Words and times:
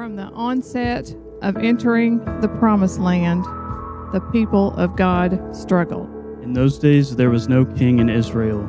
From 0.00 0.16
the 0.16 0.30
onset 0.32 1.14
of 1.42 1.58
entering 1.58 2.24
the 2.40 2.48
promised 2.48 2.98
land, 2.98 3.44
the 4.14 4.26
people 4.32 4.72
of 4.76 4.96
God 4.96 5.54
struggled. 5.54 6.08
In 6.42 6.54
those 6.54 6.78
days 6.78 7.16
there 7.16 7.28
was 7.28 7.50
no 7.50 7.66
king 7.66 7.98
in 7.98 8.08
Israel. 8.08 8.62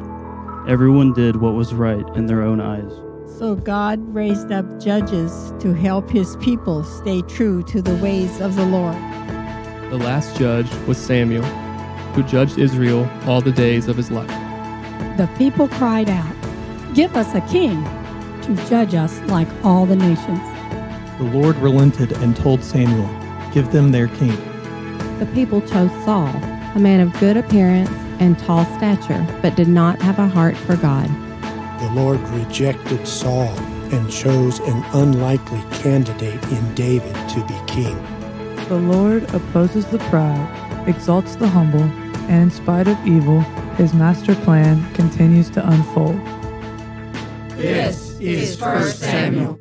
Everyone 0.67 1.13
did 1.13 1.38
what 1.38 1.54
was 1.54 1.73
right 1.73 2.05
in 2.17 2.25
their 2.25 2.41
own 2.41 2.59
eyes. 2.59 2.91
So 3.38 3.55
God 3.55 4.02
raised 4.13 4.52
up 4.52 4.65
judges 4.78 5.54
to 5.62 5.71
help 5.71 6.09
his 6.09 6.36
people 6.41 6.83
stay 6.83 7.21
true 7.21 7.63
to 7.63 7.81
the 7.81 7.95
ways 8.03 8.41
of 8.41 8.57
the 8.57 8.65
Lord. 8.65 8.97
The 9.89 9.99
last 10.03 10.35
judge 10.35 10.69
was 10.85 10.97
Samuel, 10.97 11.45
who 12.13 12.23
judged 12.23 12.59
Israel 12.59 13.09
all 13.25 13.39
the 13.39 13.53
days 13.53 13.87
of 13.87 13.95
his 13.95 14.11
life. 14.11 14.27
The 15.15 15.29
people 15.37 15.69
cried 15.69 16.09
out, 16.09 16.35
Give 16.93 17.16
us 17.16 17.34
a 17.34 17.41
king 17.49 17.81
to 18.41 18.67
judge 18.67 18.95
us 18.95 19.17
like 19.29 19.48
all 19.63 19.85
the 19.85 19.95
nations. 19.95 20.51
The 21.22 21.38
Lord 21.38 21.55
relented 21.58 22.13
and 22.13 22.35
told 22.35 22.63
Samuel, 22.63 23.08
Give 23.54 23.72
them 23.72 23.91
their 23.91 24.08
king. 24.08 24.36
The 25.20 25.30
people 25.36 25.62
chose 25.62 25.91
Saul, 26.04 26.30
a 26.73 26.80
man 26.80 27.00
of 27.00 27.14
good 27.20 27.38
appearance 27.38 27.91
and 28.20 28.40
tall 28.40 28.66
stature, 28.78 29.23
but 29.40 29.55
did 29.55 29.68
not 29.68 30.02
have 30.02 30.18
a 30.18 30.28
heart 30.28 30.58
for 30.58 30.76
God. 30.76 31.08
The 31.80 31.92
Lord 31.94 32.20
rejected 32.30 33.08
Saul 33.08 33.55
and 33.94 34.12
chose 34.12 34.58
an 34.62 34.84
unlikely 34.94 35.62
candidate 35.73 36.44
in 36.45 36.73
David 36.73 37.14
to 37.14 37.45
be 37.45 37.72
king. 37.72 37.95
The 38.67 38.80
Lord 38.80 39.31
opposes 39.36 39.86
the 39.86 40.00
proud, 40.00 40.90
exalts 40.90 41.36
the 41.36 41.48
humble, 41.48 41.84
and 42.31 42.45
in 42.45 42.50
spite 42.50 42.88
of 42.88 42.98
evil, 43.06 43.42
his 43.78 43.94
master 43.94 44.34
plan 44.34 44.92
continues 44.95 45.52
to 45.52 45.70
unfold. 45.70 46.20
This 47.58 48.20
is 48.20 48.59
First 48.59 49.02
Samuel. 49.02 49.59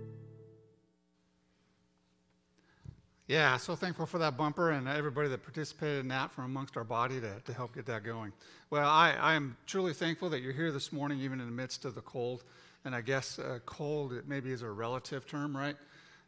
Yeah, 3.30 3.58
so 3.58 3.76
thankful 3.76 4.06
for 4.06 4.18
that 4.18 4.36
bumper 4.36 4.72
and 4.72 4.88
everybody 4.88 5.28
that 5.28 5.44
participated 5.44 6.00
in 6.00 6.08
that 6.08 6.32
from 6.32 6.46
amongst 6.46 6.76
our 6.76 6.82
body 6.82 7.20
to, 7.20 7.40
to 7.44 7.52
help 7.52 7.72
get 7.76 7.86
that 7.86 8.02
going. 8.02 8.32
Well, 8.70 8.88
I, 8.88 9.12
I 9.12 9.34
am 9.34 9.56
truly 9.66 9.92
thankful 9.92 10.30
that 10.30 10.40
you're 10.40 10.52
here 10.52 10.72
this 10.72 10.92
morning, 10.92 11.20
even 11.20 11.38
in 11.38 11.46
the 11.46 11.52
midst 11.52 11.84
of 11.84 11.94
the 11.94 12.00
cold. 12.00 12.42
And 12.84 12.92
I 12.92 13.02
guess 13.02 13.38
uh, 13.38 13.60
cold 13.64 14.14
it 14.14 14.26
maybe 14.26 14.50
is 14.50 14.62
a 14.62 14.68
relative 14.68 15.28
term, 15.28 15.56
right? 15.56 15.76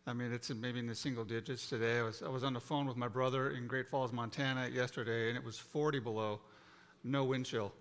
I 0.06 0.12
mean, 0.12 0.32
it's 0.32 0.50
maybe 0.50 0.78
in 0.78 0.86
the 0.86 0.94
single 0.94 1.24
digits 1.24 1.68
today. 1.68 1.98
I 1.98 2.02
was, 2.02 2.22
I 2.22 2.28
was 2.28 2.44
on 2.44 2.52
the 2.52 2.60
phone 2.60 2.86
with 2.86 2.96
my 2.96 3.08
brother 3.08 3.50
in 3.50 3.66
Great 3.66 3.88
Falls, 3.88 4.12
Montana 4.12 4.68
yesterday, 4.72 5.28
and 5.28 5.36
it 5.36 5.44
was 5.44 5.58
40 5.58 5.98
below, 5.98 6.38
no 7.02 7.24
wind 7.24 7.46
chill. 7.46 7.72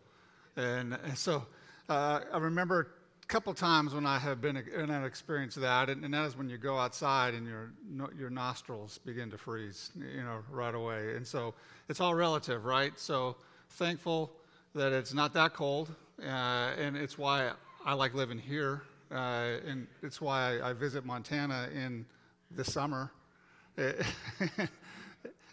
And, 0.57 0.97
and 1.05 1.15
so 1.15 1.45
uh, 1.89 2.21
I 2.33 2.39
remember 2.39 2.87
couple 3.31 3.53
times 3.53 3.93
when 3.93 4.05
I 4.05 4.19
have 4.19 4.41
been 4.41 4.57
in 4.57 4.89
an 4.89 5.05
experience 5.05 5.55
that, 5.55 5.89
and, 5.89 6.03
and, 6.03 6.13
that 6.13 6.25
is 6.25 6.35
when 6.35 6.49
you 6.49 6.57
go 6.57 6.77
outside 6.77 7.33
and 7.33 7.47
your 7.47 7.71
your 8.19 8.29
nostrils 8.29 8.97
begin 9.05 9.31
to 9.31 9.37
freeze, 9.37 9.91
you 9.97 10.21
know, 10.21 10.39
right 10.51 10.75
away. 10.75 11.15
And 11.15 11.25
so 11.25 11.53
it's 11.87 12.01
all 12.01 12.13
relative, 12.13 12.65
right? 12.65 12.91
So 12.99 13.37
thankful 13.69 14.33
that 14.75 14.91
it's 14.91 15.13
not 15.13 15.33
that 15.35 15.53
cold, 15.53 15.95
uh, 16.21 16.25
and 16.77 16.97
it's 16.97 17.17
why 17.17 17.51
I 17.85 17.93
like 17.93 18.13
living 18.13 18.37
here, 18.37 18.81
uh, 19.09 19.59
and 19.65 19.87
it's 20.03 20.19
why 20.19 20.57
I, 20.59 20.71
I, 20.71 20.73
visit 20.73 21.05
Montana 21.05 21.69
in 21.73 22.05
the 22.51 22.65
summer. 22.65 23.13
and 23.77 24.67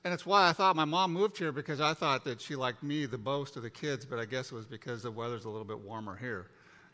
it's 0.04 0.26
why 0.26 0.48
I 0.48 0.52
thought 0.52 0.74
my 0.74 0.84
mom 0.84 1.12
moved 1.12 1.38
here 1.38 1.52
because 1.52 1.80
I 1.80 1.94
thought 1.94 2.24
that 2.24 2.40
she 2.40 2.56
liked 2.56 2.82
me 2.82 3.06
the 3.06 3.18
most 3.18 3.56
of 3.56 3.62
the 3.62 3.70
kids, 3.70 4.04
but 4.04 4.18
I 4.18 4.24
guess 4.24 4.50
it 4.50 4.56
was 4.56 4.66
because 4.66 5.04
the 5.04 5.12
weather's 5.12 5.44
a 5.44 5.48
little 5.48 5.64
bit 5.64 5.78
warmer 5.78 6.16
here 6.16 6.48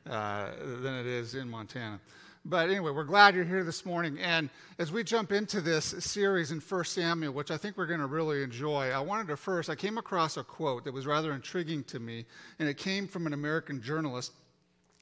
uh, 0.08 0.50
than 0.60 0.94
it 0.94 1.06
is 1.06 1.34
in 1.34 1.48
Montana. 1.48 2.00
But 2.46 2.68
anyway, 2.68 2.90
we're 2.90 3.04
glad 3.04 3.34
you're 3.34 3.44
here 3.44 3.64
this 3.64 3.86
morning. 3.86 4.18
And 4.18 4.50
as 4.78 4.92
we 4.92 5.02
jump 5.02 5.32
into 5.32 5.62
this 5.62 5.86
series 6.00 6.50
in 6.50 6.60
1 6.60 6.84
Samuel, 6.84 7.32
which 7.32 7.50
I 7.50 7.56
think 7.56 7.78
we're 7.78 7.86
going 7.86 8.00
to 8.00 8.06
really 8.06 8.42
enjoy, 8.42 8.90
I 8.90 9.00
wanted 9.00 9.28
to 9.28 9.36
first, 9.38 9.70
I 9.70 9.74
came 9.74 9.96
across 9.96 10.36
a 10.36 10.44
quote 10.44 10.84
that 10.84 10.92
was 10.92 11.06
rather 11.06 11.32
intriguing 11.32 11.84
to 11.84 11.98
me, 11.98 12.26
and 12.58 12.68
it 12.68 12.76
came 12.76 13.08
from 13.08 13.26
an 13.26 13.32
American 13.32 13.80
journalist. 13.80 14.32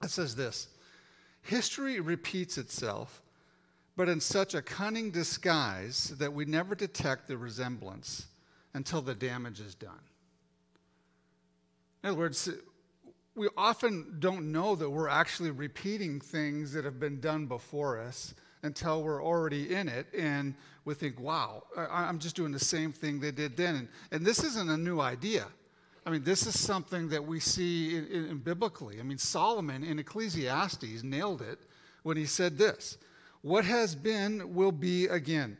It 0.04 0.10
says 0.10 0.36
this 0.36 0.68
History 1.42 1.98
repeats 1.98 2.58
itself, 2.58 3.22
but 3.96 4.08
in 4.08 4.20
such 4.20 4.54
a 4.54 4.62
cunning 4.62 5.10
disguise 5.10 6.14
that 6.18 6.32
we 6.32 6.44
never 6.44 6.76
detect 6.76 7.26
the 7.26 7.36
resemblance 7.36 8.28
until 8.74 9.02
the 9.02 9.16
damage 9.16 9.58
is 9.58 9.74
done. 9.74 9.98
In 12.04 12.10
other 12.10 12.18
words, 12.18 12.48
we 13.34 13.48
often 13.56 14.16
don't 14.18 14.52
know 14.52 14.74
that 14.76 14.90
we're 14.90 15.08
actually 15.08 15.50
repeating 15.50 16.20
things 16.20 16.72
that 16.72 16.84
have 16.84 17.00
been 17.00 17.20
done 17.20 17.46
before 17.46 17.98
us 17.98 18.34
until 18.62 19.02
we're 19.02 19.24
already 19.24 19.74
in 19.74 19.88
it 19.88 20.06
and 20.16 20.54
we 20.84 20.94
think, 20.94 21.18
wow, 21.18 21.62
I'm 21.76 22.18
just 22.18 22.36
doing 22.36 22.52
the 22.52 22.60
same 22.60 22.92
thing 22.92 23.20
they 23.20 23.30
did 23.30 23.56
then. 23.56 23.74
And, 23.76 23.88
and 24.10 24.26
this 24.26 24.44
isn't 24.44 24.68
a 24.68 24.76
new 24.76 25.00
idea. 25.00 25.46
I 26.04 26.10
mean, 26.10 26.24
this 26.24 26.46
is 26.46 26.58
something 26.58 27.08
that 27.10 27.24
we 27.24 27.40
see 27.40 27.96
in, 27.96 28.06
in, 28.08 28.24
in 28.26 28.38
biblically. 28.38 28.98
I 28.98 29.02
mean, 29.02 29.18
Solomon 29.18 29.84
in 29.84 29.98
Ecclesiastes 29.98 31.02
nailed 31.02 31.42
it 31.42 31.58
when 32.02 32.16
he 32.16 32.26
said 32.26 32.58
this 32.58 32.98
What 33.42 33.64
has 33.64 33.94
been 33.94 34.54
will 34.54 34.72
be 34.72 35.06
again. 35.06 35.56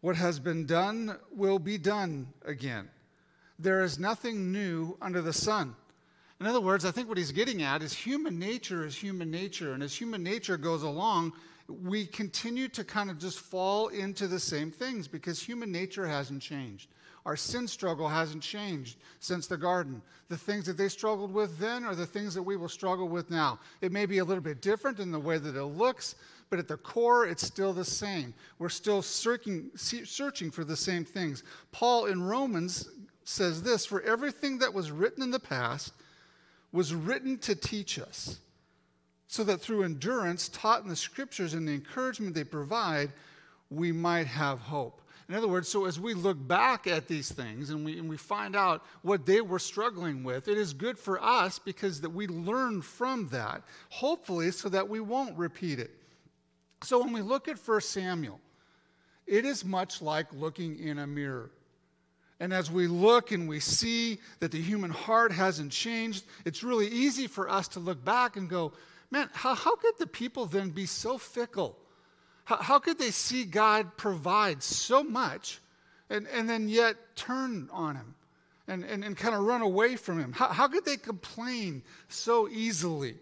What 0.00 0.16
has 0.16 0.38
been 0.38 0.66
done 0.66 1.18
will 1.34 1.58
be 1.58 1.78
done 1.78 2.28
again. 2.44 2.88
There 3.58 3.82
is 3.82 3.98
nothing 3.98 4.52
new 4.52 4.96
under 5.00 5.22
the 5.22 5.32
sun. 5.32 5.76
In 6.44 6.50
other 6.50 6.60
words, 6.60 6.84
I 6.84 6.90
think 6.90 7.08
what 7.08 7.16
he's 7.16 7.32
getting 7.32 7.62
at 7.62 7.82
is 7.82 7.94
human 7.94 8.38
nature 8.38 8.84
is 8.84 8.94
human 8.94 9.30
nature. 9.30 9.72
And 9.72 9.82
as 9.82 9.94
human 9.94 10.22
nature 10.22 10.58
goes 10.58 10.82
along, 10.82 11.32
we 11.68 12.04
continue 12.04 12.68
to 12.68 12.84
kind 12.84 13.08
of 13.08 13.18
just 13.18 13.40
fall 13.40 13.88
into 13.88 14.28
the 14.28 14.38
same 14.38 14.70
things 14.70 15.08
because 15.08 15.40
human 15.40 15.72
nature 15.72 16.06
hasn't 16.06 16.42
changed. 16.42 16.90
Our 17.24 17.34
sin 17.34 17.66
struggle 17.66 18.06
hasn't 18.06 18.42
changed 18.42 18.98
since 19.20 19.46
the 19.46 19.56
garden. 19.56 20.02
The 20.28 20.36
things 20.36 20.66
that 20.66 20.76
they 20.76 20.90
struggled 20.90 21.32
with 21.32 21.58
then 21.58 21.82
are 21.82 21.94
the 21.94 22.04
things 22.04 22.34
that 22.34 22.42
we 22.42 22.56
will 22.58 22.68
struggle 22.68 23.08
with 23.08 23.30
now. 23.30 23.58
It 23.80 23.90
may 23.90 24.04
be 24.04 24.18
a 24.18 24.24
little 24.24 24.44
bit 24.44 24.60
different 24.60 25.00
in 25.00 25.12
the 25.12 25.18
way 25.18 25.38
that 25.38 25.56
it 25.56 25.64
looks, 25.64 26.14
but 26.50 26.58
at 26.58 26.68
the 26.68 26.76
core, 26.76 27.24
it's 27.24 27.46
still 27.46 27.72
the 27.72 27.86
same. 27.86 28.34
We're 28.58 28.68
still 28.68 29.00
searching, 29.00 29.70
searching 29.76 30.50
for 30.50 30.64
the 30.64 30.76
same 30.76 31.06
things. 31.06 31.42
Paul 31.72 32.04
in 32.04 32.22
Romans 32.22 32.90
says 33.24 33.62
this 33.62 33.86
For 33.86 34.02
everything 34.02 34.58
that 34.58 34.74
was 34.74 34.90
written 34.90 35.22
in 35.22 35.30
the 35.30 35.40
past, 35.40 35.94
was 36.74 36.92
written 36.92 37.38
to 37.38 37.54
teach 37.54 38.00
us, 38.00 38.40
so 39.28 39.44
that 39.44 39.60
through 39.60 39.84
endurance 39.84 40.48
taught 40.48 40.82
in 40.82 40.88
the 40.88 40.96
scriptures 40.96 41.54
and 41.54 41.68
the 41.68 41.72
encouragement 41.72 42.34
they 42.34 42.42
provide, 42.42 43.12
we 43.70 43.92
might 43.92 44.26
have 44.26 44.58
hope. 44.58 45.00
In 45.28 45.36
other 45.36 45.46
words, 45.46 45.68
so 45.68 45.84
as 45.84 46.00
we 46.00 46.14
look 46.14 46.36
back 46.48 46.88
at 46.88 47.06
these 47.06 47.30
things 47.30 47.70
and 47.70 47.84
we, 47.84 47.96
and 47.96 48.08
we 48.08 48.16
find 48.16 48.56
out 48.56 48.84
what 49.02 49.24
they 49.24 49.40
were 49.40 49.60
struggling 49.60 50.24
with, 50.24 50.48
it 50.48 50.58
is 50.58 50.74
good 50.74 50.98
for 50.98 51.22
us 51.22 51.60
because 51.60 52.00
that 52.00 52.10
we 52.10 52.26
learn 52.26 52.82
from 52.82 53.28
that, 53.28 53.62
hopefully, 53.90 54.50
so 54.50 54.68
that 54.68 54.88
we 54.88 54.98
won't 54.98 55.38
repeat 55.38 55.78
it. 55.78 55.92
So 56.82 56.98
when 56.98 57.12
we 57.12 57.22
look 57.22 57.46
at 57.46 57.56
1 57.56 57.80
Samuel, 57.82 58.40
it 59.28 59.44
is 59.44 59.64
much 59.64 60.02
like 60.02 60.26
looking 60.32 60.76
in 60.80 60.98
a 60.98 61.06
mirror. 61.06 61.52
And 62.40 62.52
as 62.52 62.70
we 62.70 62.86
look 62.86 63.30
and 63.32 63.48
we 63.48 63.60
see 63.60 64.18
that 64.40 64.50
the 64.50 64.60
human 64.60 64.90
heart 64.90 65.32
hasn't 65.32 65.72
changed, 65.72 66.24
it's 66.44 66.64
really 66.64 66.88
easy 66.88 67.26
for 67.26 67.48
us 67.48 67.68
to 67.68 67.80
look 67.80 68.04
back 68.04 68.36
and 68.36 68.48
go, 68.48 68.72
man, 69.10 69.30
how, 69.32 69.54
how 69.54 69.76
could 69.76 69.94
the 69.98 70.06
people 70.06 70.46
then 70.46 70.70
be 70.70 70.86
so 70.86 71.16
fickle? 71.16 71.78
How, 72.44 72.56
how 72.56 72.78
could 72.78 72.98
they 72.98 73.10
see 73.10 73.44
God 73.44 73.96
provide 73.96 74.62
so 74.62 75.04
much 75.04 75.60
and, 76.10 76.26
and 76.28 76.48
then 76.48 76.68
yet 76.68 76.96
turn 77.16 77.68
on 77.72 77.96
Him 77.96 78.14
and, 78.66 78.84
and, 78.84 79.04
and 79.04 79.16
kind 79.16 79.34
of 79.34 79.42
run 79.42 79.62
away 79.62 79.94
from 79.96 80.18
Him? 80.18 80.32
How, 80.32 80.48
how 80.48 80.66
could 80.66 80.84
they 80.84 80.96
complain 80.96 81.82
so 82.08 82.48
easily? 82.48 83.14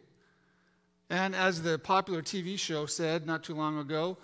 And 1.11 1.37
as 1.37 1.61
the 1.61 1.79
popular 1.79 2.23
TV 2.23 2.59
show 2.59 2.87
said 2.87 3.27
not 3.27 3.45
too 3.45 3.55
long 3.55 3.79
ago, 3.79 4.17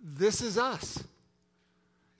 this 0.00 0.40
is 0.40 0.56
us. 0.56 1.02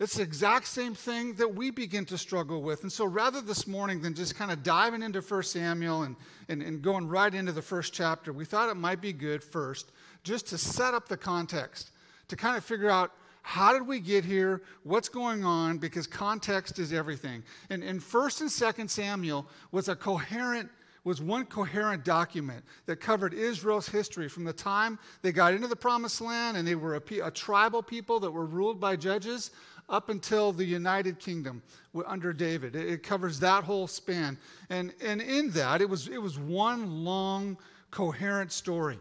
It's 0.00 0.14
the 0.14 0.22
exact 0.22 0.68
same 0.68 0.94
thing 0.94 1.34
that 1.34 1.56
we 1.56 1.70
begin 1.70 2.04
to 2.06 2.18
struggle 2.18 2.62
with. 2.62 2.82
And 2.82 2.92
so 2.92 3.04
rather 3.04 3.40
this 3.40 3.66
morning 3.66 4.00
than 4.00 4.14
just 4.14 4.36
kind 4.36 4.52
of 4.52 4.62
diving 4.62 5.02
into 5.02 5.20
1 5.20 5.42
Samuel 5.42 6.02
and, 6.04 6.14
and, 6.48 6.62
and 6.62 6.80
going 6.80 7.08
right 7.08 7.34
into 7.34 7.50
the 7.50 7.62
first 7.62 7.92
chapter, 7.92 8.32
we 8.32 8.44
thought 8.44 8.70
it 8.70 8.76
might 8.76 9.00
be 9.00 9.12
good 9.12 9.42
first 9.42 9.90
just 10.22 10.46
to 10.48 10.58
set 10.58 10.94
up 10.94 11.08
the 11.08 11.16
context, 11.16 11.90
to 12.28 12.36
kind 12.36 12.56
of 12.56 12.64
figure 12.64 12.90
out 12.90 13.10
how 13.42 13.72
did 13.72 13.86
we 13.86 13.98
get 13.98 14.24
here, 14.24 14.62
what's 14.84 15.08
going 15.08 15.44
on, 15.44 15.78
because 15.78 16.06
context 16.06 16.78
is 16.78 16.92
everything. 16.92 17.42
And, 17.70 17.82
and 17.82 18.00
1st 18.00 18.42
and 18.42 18.50
2nd 18.50 18.90
Samuel 18.90 19.48
was 19.72 19.88
a 19.88 19.96
coherent 19.96 20.70
was 21.04 21.22
one 21.22 21.46
coherent 21.46 22.04
document 22.04 22.62
that 22.84 22.96
covered 22.96 23.32
Israel's 23.32 23.88
history 23.88 24.28
from 24.28 24.44
the 24.44 24.52
time 24.52 24.98
they 25.22 25.32
got 25.32 25.54
into 25.54 25.66
the 25.66 25.76
promised 25.76 26.20
land 26.20 26.56
and 26.56 26.68
they 26.68 26.74
were 26.74 26.96
a, 26.96 27.26
a 27.26 27.30
tribal 27.30 27.82
people 27.82 28.20
that 28.20 28.30
were 28.30 28.44
ruled 28.44 28.78
by 28.78 28.94
judges 28.94 29.50
up 29.88 30.08
until 30.11 30.52
the 30.52 30.64
United 30.64 31.19
Kingdom 31.19 31.62
under 32.06 32.32
David. 32.32 32.76
It 32.76 33.02
covers 33.02 33.40
that 33.40 33.64
whole 33.64 33.87
span. 33.87 34.38
And, 34.69 34.93
and 35.02 35.20
in 35.20 35.50
that, 35.52 35.81
it 35.81 35.88
was, 35.88 36.08
it 36.08 36.20
was 36.20 36.38
one 36.38 37.05
long, 37.05 37.56
coherent 37.90 38.52
story. 38.52 38.99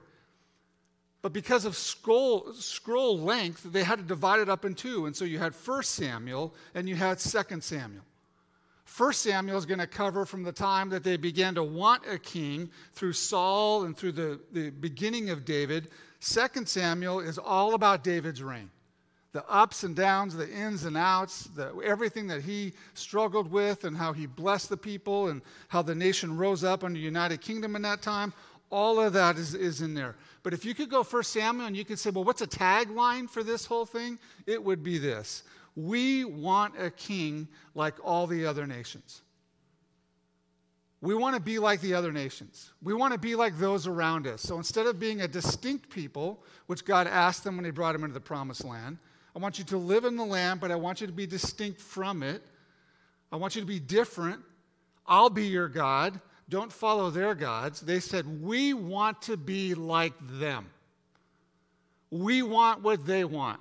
But 1.21 1.33
because 1.33 1.65
of 1.65 1.75
scroll, 1.75 2.53
scroll 2.53 3.19
length, 3.19 3.63
they 3.63 3.83
had 3.83 3.99
to 3.99 4.05
divide 4.05 4.39
it 4.39 4.49
up 4.49 4.63
in 4.63 4.75
two. 4.75 5.07
And 5.07 5.15
so 5.15 5.25
you 5.25 5.39
had 5.39 5.53
1 5.53 5.83
Samuel 5.83 6.53
and 6.73 6.87
you 6.87 6.95
had 6.95 7.19
2 7.19 7.61
Samuel. 7.61 8.03
1 8.95 9.13
Samuel 9.13 9.57
is 9.57 9.65
going 9.65 9.79
to 9.79 9.87
cover 9.87 10.25
from 10.25 10.43
the 10.43 10.51
time 10.53 10.89
that 10.89 11.03
they 11.03 11.17
began 11.17 11.53
to 11.55 11.63
want 11.63 12.03
a 12.09 12.17
king 12.17 12.69
through 12.93 13.11
Saul 13.11 13.83
and 13.83 13.97
through 13.97 14.13
the, 14.13 14.39
the 14.53 14.69
beginning 14.69 15.29
of 15.29 15.43
David. 15.43 15.89
2 16.21 16.65
Samuel 16.65 17.19
is 17.19 17.37
all 17.37 17.73
about 17.73 18.03
David's 18.03 18.41
reign 18.41 18.69
the 19.33 19.47
ups 19.49 19.83
and 19.83 19.95
downs, 19.95 20.35
the 20.35 20.49
ins 20.49 20.85
and 20.85 20.97
outs, 20.97 21.43
the, 21.55 21.73
everything 21.83 22.27
that 22.27 22.41
he 22.41 22.73
struggled 22.93 23.51
with, 23.51 23.83
and 23.83 23.95
how 23.95 24.13
he 24.13 24.25
blessed 24.25 24.69
the 24.69 24.77
people, 24.77 25.27
and 25.27 25.41
how 25.67 25.81
the 25.81 25.95
nation 25.95 26.37
rose 26.37 26.63
up 26.63 26.83
under 26.83 26.97
the 26.97 27.05
United 27.05 27.41
Kingdom 27.41 27.75
in 27.75 27.81
that 27.83 28.01
time. 28.01 28.33
All 28.69 28.99
of 28.99 29.13
that 29.13 29.37
is, 29.37 29.53
is 29.53 29.81
in 29.81 29.93
there. 29.93 30.15
But 30.43 30.53
if 30.53 30.65
you 30.65 30.73
could 30.73 30.89
go 30.89 31.03
First 31.03 31.31
Samuel 31.31 31.67
and 31.67 31.77
you 31.77 31.85
could 31.85 31.99
say, 31.99 32.09
well, 32.09 32.23
what's 32.23 32.41
a 32.41 32.47
tagline 32.47 33.29
for 33.29 33.43
this 33.43 33.65
whole 33.65 33.85
thing? 33.85 34.19
It 34.45 34.63
would 34.63 34.83
be 34.83 34.97
this 34.97 35.43
We 35.75 36.25
want 36.25 36.73
a 36.79 36.89
king 36.89 37.47
like 37.75 37.95
all 38.03 38.27
the 38.27 38.45
other 38.45 38.65
nations. 38.65 39.21
We 40.99 41.13
want 41.13 41.35
to 41.35 41.41
be 41.41 41.59
like 41.59 41.79
the 41.81 41.93
other 41.93 42.11
nations. 42.11 42.71
We 42.81 42.93
want 42.93 43.13
to 43.13 43.19
be 43.19 43.35
like 43.35 43.57
those 43.59 43.85
around 43.85 44.25
us. 44.25 44.41
So 44.41 44.57
instead 44.57 44.87
of 44.87 44.99
being 44.99 45.21
a 45.21 45.27
distinct 45.27 45.89
people, 45.89 46.43
which 46.65 46.85
God 46.85 47.05
asked 47.05 47.43
them 47.43 47.55
when 47.55 47.65
He 47.65 47.71
brought 47.71 47.93
them 47.93 48.03
into 48.03 48.15
the 48.15 48.19
promised 48.19 48.65
land, 48.65 48.97
I 49.37 49.39
want 49.39 49.59
you 49.59 49.65
to 49.65 49.77
live 49.77 50.03
in 50.03 50.15
the 50.15 50.25
land, 50.25 50.59
but 50.59 50.71
I 50.71 50.75
want 50.77 50.99
you 50.99 51.05
to 51.05 51.13
be 51.13 51.27
distinct 51.27 51.79
from 51.79 52.23
it. 52.23 52.41
I 53.31 53.35
want 53.35 53.53
you 53.53 53.61
to 53.61 53.67
be 53.67 53.79
different. 53.79 54.41
I'll 55.05 55.29
be 55.29 55.45
your 55.45 55.67
God. 55.67 56.19
Don't 56.49 56.73
follow 56.73 57.11
their 57.11 57.35
gods. 57.35 57.81
They 57.81 57.99
said, 57.99 58.41
We 58.41 58.73
want 58.73 59.21
to 59.23 59.37
be 59.37 59.75
like 59.75 60.13
them. 60.39 60.65
We 62.09 62.41
want 62.41 62.81
what 62.81 63.05
they 63.05 63.25
want. 63.25 63.59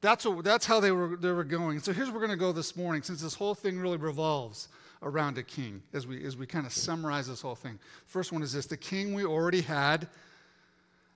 That's, 0.00 0.24
what, 0.24 0.44
that's 0.44 0.64
how 0.64 0.78
they 0.78 0.92
were, 0.92 1.16
they 1.16 1.32
were 1.32 1.42
going. 1.42 1.80
So 1.80 1.92
here's 1.92 2.06
where 2.06 2.20
we're 2.20 2.26
going 2.28 2.38
to 2.38 2.44
go 2.44 2.52
this 2.52 2.76
morning, 2.76 3.02
since 3.02 3.20
this 3.20 3.34
whole 3.34 3.56
thing 3.56 3.80
really 3.80 3.96
revolves 3.96 4.68
around 5.02 5.38
a 5.38 5.42
king, 5.42 5.82
as 5.92 6.06
we, 6.06 6.24
as 6.24 6.36
we 6.36 6.46
kind 6.46 6.66
of 6.66 6.72
summarize 6.72 7.26
this 7.26 7.40
whole 7.40 7.56
thing. 7.56 7.80
First 8.06 8.30
one 8.30 8.44
is 8.44 8.52
this 8.52 8.66
the 8.66 8.76
king 8.76 9.12
we 9.12 9.24
already 9.24 9.62
had 9.62 10.06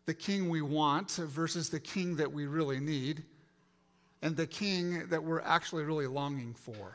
the 0.06 0.14
king 0.14 0.48
we 0.48 0.62
want 0.62 1.10
versus 1.12 1.70
the 1.70 1.80
king 1.80 2.16
that 2.16 2.32
we 2.32 2.46
really 2.46 2.80
need, 2.80 3.22
and 4.20 4.36
the 4.36 4.46
king 4.46 5.08
that 5.08 5.22
we're 5.22 5.40
actually 5.40 5.84
really 5.84 6.06
longing 6.06 6.54
for. 6.54 6.94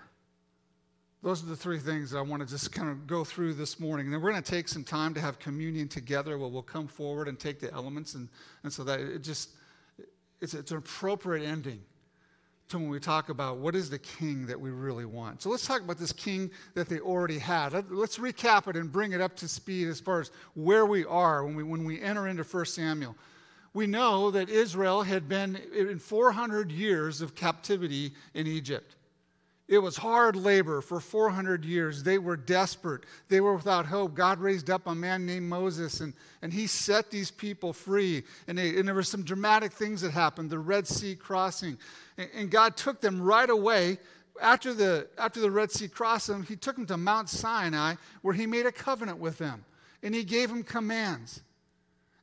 Those 1.23 1.43
are 1.43 1.47
the 1.47 1.55
three 1.55 1.79
things 1.79 2.11
that 2.11 2.19
I 2.19 2.21
want 2.21 2.41
to 2.41 2.47
just 2.47 2.71
kind 2.71 2.89
of 2.89 3.07
go 3.07 3.23
through 3.23 3.55
this 3.55 3.79
morning. 3.79 4.05
And 4.05 4.13
then 4.13 4.21
we're 4.21 4.31
going 4.31 4.43
to 4.43 4.51
take 4.51 4.67
some 4.67 4.83
time 4.83 5.13
to 5.15 5.19
have 5.19 5.39
communion 5.39 5.87
together 5.87 6.37
where 6.37 6.47
we'll 6.47 6.61
come 6.61 6.87
forward 6.87 7.27
and 7.27 7.39
take 7.39 7.59
the 7.59 7.73
elements. 7.73 8.13
And, 8.13 8.29
and 8.63 8.71
so 8.71 8.83
that 8.83 8.99
it 8.99 9.23
just, 9.23 9.49
it's, 10.39 10.53
it's 10.53 10.71
an 10.71 10.77
appropriate 10.77 11.43
ending 11.43 11.81
to 12.69 12.77
when 12.77 12.89
we 12.89 12.99
talk 12.99 13.29
about 13.29 13.57
what 13.57 13.75
is 13.75 13.89
the 13.89 13.99
king 13.99 14.45
that 14.47 14.59
we 14.59 14.69
really 14.71 15.05
want. 15.05 15.41
So 15.41 15.49
let's 15.49 15.65
talk 15.65 15.81
about 15.81 15.97
this 15.97 16.11
king 16.11 16.51
that 16.73 16.89
they 16.89 16.99
already 16.99 17.39
had. 17.39 17.73
Let's 17.89 18.17
recap 18.17 18.67
it 18.67 18.75
and 18.75 18.91
bring 18.91 19.13
it 19.13 19.21
up 19.21 19.35
to 19.37 19.47
speed 19.47 19.87
as 19.87 19.99
far 19.99 20.19
as 20.19 20.31
where 20.53 20.85
we 20.85 21.05
are 21.05 21.45
when 21.45 21.55
we, 21.55 21.63
when 21.63 21.85
we 21.85 22.01
enter 22.01 22.27
into 22.27 22.43
1 22.43 22.65
Samuel. 22.65 23.15
We 23.73 23.87
know 23.87 24.31
that 24.31 24.49
Israel 24.49 25.03
had 25.03 25.29
been 25.29 25.55
in 25.73 25.99
400 25.99 26.71
years 26.71 27.21
of 27.21 27.35
captivity 27.35 28.13
in 28.33 28.47
Egypt. 28.47 28.95
It 29.67 29.79
was 29.79 29.97
hard 29.97 30.37
labor 30.37 30.79
for 30.79 31.01
400 31.01 31.65
years. 31.65 32.01
They 32.01 32.17
were 32.17 32.37
desperate. 32.37 33.03
They 33.27 33.41
were 33.41 33.53
without 33.53 33.85
hope. 33.85 34.15
God 34.15 34.39
raised 34.39 34.69
up 34.69 34.87
a 34.87 34.95
man 34.95 35.25
named 35.25 35.49
Moses, 35.49 35.99
and, 35.99 36.13
and 36.41 36.53
he 36.53 36.67
set 36.67 37.11
these 37.11 37.31
people 37.31 37.73
free. 37.73 38.23
And, 38.47 38.57
they, 38.57 38.77
and 38.77 38.87
there 38.87 38.95
were 38.95 39.03
some 39.03 39.23
dramatic 39.23 39.73
things 39.73 40.01
that 40.01 40.11
happened 40.11 40.49
the 40.49 40.59
Red 40.59 40.87
Sea 40.87 41.15
crossing. 41.15 41.77
And, 42.17 42.29
and 42.33 42.51
God 42.51 42.77
took 42.77 43.01
them 43.01 43.21
right 43.21 43.49
away. 43.49 43.99
After 44.41 44.73
the, 44.73 45.07
after 45.17 45.41
the 45.41 45.51
Red 45.51 45.71
Sea 45.71 45.89
crossing, 45.89 46.43
he 46.43 46.55
took 46.55 46.77
them 46.77 46.85
to 46.85 46.95
Mount 46.95 47.27
Sinai, 47.27 47.95
where 48.21 48.33
he 48.33 48.45
made 48.45 48.67
a 48.67 48.71
covenant 48.71 49.17
with 49.17 49.37
them. 49.37 49.65
And 50.01 50.15
he 50.15 50.23
gave 50.23 50.47
them 50.47 50.63
commands. 50.63 51.41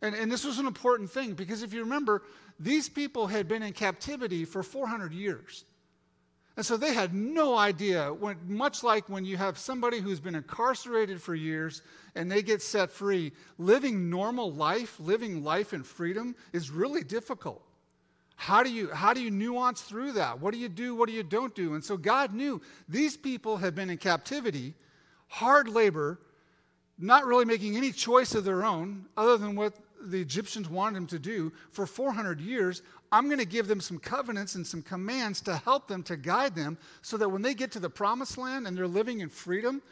And, 0.01 0.15
and 0.15 0.33
this 0.33 0.45
was 0.45 0.59
an 0.59 0.67
important 0.67 1.11
thing 1.11 1.35
because 1.35 1.63
if 1.63 1.75
you 1.75 1.81
remember, 1.81 2.23
these 2.59 2.89
people 2.89 3.27
had 3.27 3.49
been 3.49 3.63
in 3.63 3.73
captivity 3.75 4.47
for 4.47 4.63
400 4.63 5.13
years. 5.13 5.65
And 6.57 6.65
so 6.65 6.77
they 6.77 6.95
had 6.95 7.13
no 7.13 7.59
idea, 7.59 8.13
when, 8.13 8.37
much 8.47 8.85
like 8.85 9.09
when 9.09 9.25
you 9.25 9.37
have 9.37 9.59
somebody 9.59 9.99
who's 9.99 10.21
been 10.21 10.37
incarcerated 10.37 11.21
for 11.21 11.35
years 11.35 11.83
and 12.15 12.31
they 12.31 12.43
get 12.43 12.63
set 12.63 12.93
free, 12.93 13.33
living 13.59 14.09
normal 14.09 14.53
life, 14.53 15.01
living 15.01 15.43
life 15.43 15.73
in 15.73 15.83
freedom 15.83 16.37
is 16.53 16.71
really 16.71 17.03
difficult. 17.03 17.61
How 18.37 18.63
do 18.63 18.71
you 18.71 18.91
how 18.93 19.15
do 19.15 19.23
you 19.23 19.31
nuance 19.31 19.83
through 19.83 20.13
that? 20.13 20.41
What 20.41 20.53
do 20.53 20.59
you 20.59 20.69
do? 20.69 20.95
What 20.95 21.09
do 21.09 21.15
you 21.15 21.23
don't 21.23 21.55
do? 21.55 21.75
And 21.75 21.85
so 21.85 21.97
God 21.97 22.35
knew 22.35 22.61
these 22.89 23.17
people 23.17 23.57
had 23.57 23.75
been 23.75 23.91
in 23.91 23.97
captivity, 23.97 24.75
hard 25.29 25.69
labor, 25.69 26.21
not 26.99 27.27
really 27.27 27.45
making 27.45 27.77
any 27.77 27.93
choice 27.93 28.35
of 28.35 28.45
their 28.45 28.65
own 28.65 29.07
other 29.17 29.37
than 29.37 29.55
what 29.57 29.75
the 30.11 30.21
Egyptians 30.21 30.69
wanted 30.69 30.97
them 30.97 31.07
to 31.09 31.19
do 31.19 31.53
for 31.71 31.87
400 31.87 32.41
years 32.41 32.83
I'm 33.15 33.27
going 33.27 33.39
to 33.39 33.47
give 33.47 33.69
them 33.69 33.81
some 33.81 34.01
covenants 34.01 34.57
and 34.57 34.67
some 34.67 34.83
commands 34.83 35.41
to 35.43 35.57
help 35.57 35.87
them, 35.87 36.03
to 36.03 36.17
guide 36.17 36.57
them, 36.57 36.77
so 37.01 37.17
that 37.19 37.29
when 37.29 37.43
they 37.43 37.55
get 37.55 37.71
to 37.73 37.79
the 37.79 37.89
promised 37.89 38.37
land 38.37 38.67
and 38.67 38.77
they're 38.77 38.89
living 38.89 39.21
in 39.21 39.29
freedom, 39.29 39.83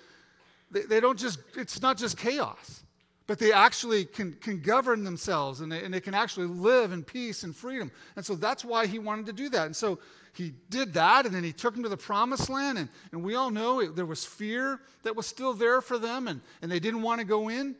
they, 0.73 0.83
they 0.83 0.99
don't 0.99 1.17
just, 1.17 1.39
it's 1.57 1.81
not 1.81 1.97
just 1.97 2.19
chaos, 2.19 2.83
but 3.29 3.39
they 3.39 3.53
actually 3.53 4.07
can, 4.07 4.33
can 4.33 4.61
govern 4.61 5.05
themselves 5.05 5.61
and 5.61 5.71
they, 5.71 5.85
and 5.85 5.95
they 5.95 6.01
can 6.01 6.15
actually 6.15 6.49
live 6.49 6.91
in 6.91 7.05
peace 7.05 7.45
and 7.45 7.55
freedom. 7.55 7.93
And 8.17 8.27
so 8.27 8.35
that's 8.35 8.65
why 8.65 8.87
he 8.87 8.99
wanted 8.99 9.27
to 9.27 9.33
do 9.33 9.49
that. 9.51 9.67
And 9.67 9.77
so 9.77 10.01
he 10.35 10.53
did 10.69 10.93
that, 10.95 11.25
and 11.25 11.33
then 11.33 11.45
he 11.45 11.53
took 11.53 11.75
them 11.75 11.85
to 11.85 11.89
the 11.89 11.97
promised 11.97 12.51
land. 12.51 12.77
And, 12.77 12.89
and 13.13 13.23
we 13.23 13.37
all 13.37 13.53
know 13.53 13.79
it, 13.79 13.95
there 13.95 14.05
was 14.05 14.25
fear 14.25 14.81
that 15.05 15.15
was 15.15 15.27
still 15.27 15.55
there 15.55 15.81
for 15.81 15.97
them, 15.97 16.27
and, 16.27 16.41
and 16.61 16.73
they 16.73 16.81
didn't 16.81 17.03
want 17.03 17.21
to 17.21 17.25
go 17.25 17.49
in. 17.51 17.77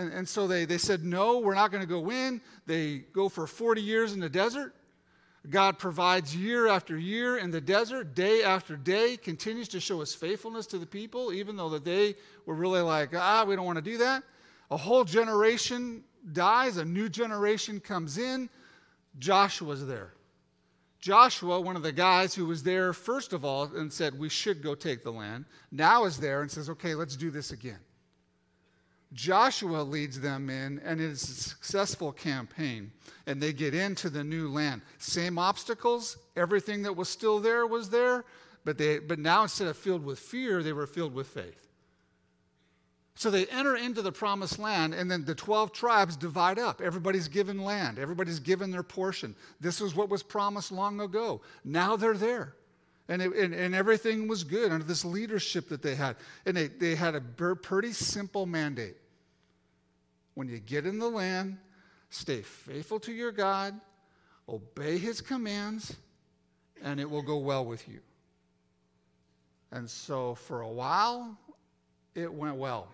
And, 0.00 0.12
and 0.14 0.28
so 0.28 0.46
they, 0.46 0.64
they 0.64 0.78
said, 0.78 1.04
No, 1.04 1.38
we're 1.38 1.54
not 1.54 1.70
going 1.70 1.82
to 1.82 1.88
go 1.88 2.10
in. 2.10 2.40
They 2.66 2.98
go 3.12 3.28
for 3.28 3.46
40 3.46 3.82
years 3.82 4.14
in 4.14 4.20
the 4.20 4.30
desert. 4.30 4.74
God 5.48 5.78
provides 5.78 6.34
year 6.36 6.68
after 6.68 6.98
year 6.98 7.38
in 7.38 7.50
the 7.50 7.60
desert, 7.60 8.14
day 8.14 8.42
after 8.42 8.76
day, 8.76 9.16
continues 9.16 9.68
to 9.68 9.80
show 9.80 10.00
his 10.00 10.14
faithfulness 10.14 10.66
to 10.66 10.78
the 10.78 10.86
people, 10.86 11.32
even 11.32 11.56
though 11.56 11.70
that 11.70 11.84
they 11.84 12.14
were 12.44 12.54
really 12.54 12.82
like, 12.82 13.14
ah, 13.14 13.44
we 13.46 13.56
don't 13.56 13.64
want 13.64 13.76
to 13.76 13.82
do 13.82 13.96
that. 13.98 14.22
A 14.70 14.76
whole 14.76 15.04
generation 15.04 16.02
dies, 16.32 16.76
a 16.76 16.84
new 16.84 17.08
generation 17.08 17.80
comes 17.80 18.18
in. 18.18 18.50
Joshua's 19.18 19.86
there. 19.86 20.12
Joshua, 21.00 21.58
one 21.58 21.76
of 21.76 21.82
the 21.82 21.92
guys 21.92 22.34
who 22.34 22.44
was 22.44 22.62
there 22.62 22.92
first 22.92 23.32
of 23.32 23.42
all 23.42 23.64
and 23.74 23.90
said, 23.90 24.18
We 24.18 24.28
should 24.28 24.62
go 24.62 24.74
take 24.74 25.02
the 25.02 25.10
land, 25.10 25.46
now 25.72 26.04
is 26.04 26.18
there 26.18 26.42
and 26.42 26.50
says, 26.50 26.68
Okay, 26.68 26.94
let's 26.94 27.16
do 27.16 27.30
this 27.30 27.50
again. 27.50 27.78
Joshua 29.12 29.82
leads 29.82 30.20
them 30.20 30.48
in, 30.48 30.80
and 30.84 31.00
it's 31.00 31.28
a 31.28 31.34
successful 31.34 32.12
campaign. 32.12 32.92
And 33.26 33.40
they 33.40 33.52
get 33.52 33.74
into 33.74 34.08
the 34.08 34.22
new 34.22 34.48
land. 34.48 34.82
Same 34.98 35.38
obstacles, 35.38 36.16
everything 36.36 36.82
that 36.82 36.96
was 36.96 37.08
still 37.08 37.40
there 37.40 37.66
was 37.66 37.90
there, 37.90 38.24
but, 38.64 38.78
they, 38.78 38.98
but 38.98 39.18
now 39.18 39.42
instead 39.42 39.68
of 39.68 39.76
filled 39.76 40.04
with 40.04 40.18
fear, 40.18 40.62
they 40.62 40.72
were 40.72 40.86
filled 40.86 41.14
with 41.14 41.26
faith. 41.26 41.66
So 43.16 43.30
they 43.30 43.46
enter 43.46 43.76
into 43.76 44.00
the 44.00 44.12
promised 44.12 44.58
land, 44.58 44.94
and 44.94 45.10
then 45.10 45.24
the 45.24 45.34
12 45.34 45.72
tribes 45.72 46.16
divide 46.16 46.58
up. 46.58 46.80
Everybody's 46.80 47.28
given 47.28 47.62
land, 47.62 47.98
everybody's 47.98 48.38
given 48.38 48.70
their 48.70 48.82
portion. 48.82 49.34
This 49.60 49.80
was 49.80 49.94
what 49.94 50.08
was 50.08 50.22
promised 50.22 50.72
long 50.72 51.00
ago. 51.00 51.40
Now 51.64 51.96
they're 51.96 52.16
there. 52.16 52.54
And, 53.08 53.20
it, 53.20 53.34
and, 53.34 53.52
and, 53.52 53.74
everything 53.74 54.28
was 54.28 54.44
good 54.44 54.70
under 54.70 54.84
this 54.84 55.04
leadership 55.04 55.68
that 55.70 55.82
they 55.82 55.96
had. 55.96 56.14
And 56.46 56.56
they, 56.56 56.68
they 56.68 56.94
had 56.94 57.16
a 57.16 57.20
pretty 57.20 57.92
simple 57.92 58.46
mandate. 58.46 58.94
When 60.34 60.48
you 60.48 60.58
get 60.58 60.86
in 60.86 60.98
the 60.98 61.08
land, 61.08 61.58
stay 62.10 62.42
faithful 62.42 63.00
to 63.00 63.12
your 63.12 63.32
God, 63.32 63.78
obey 64.48 64.98
his 64.98 65.20
commands, 65.20 65.96
and 66.82 66.98
it 67.00 67.08
will 67.08 67.22
go 67.22 67.38
well 67.38 67.64
with 67.64 67.88
you. 67.88 68.00
And 69.72 69.88
so 69.88 70.34
for 70.34 70.62
a 70.62 70.68
while, 70.68 71.36
it 72.14 72.32
went 72.32 72.56
well. 72.56 72.88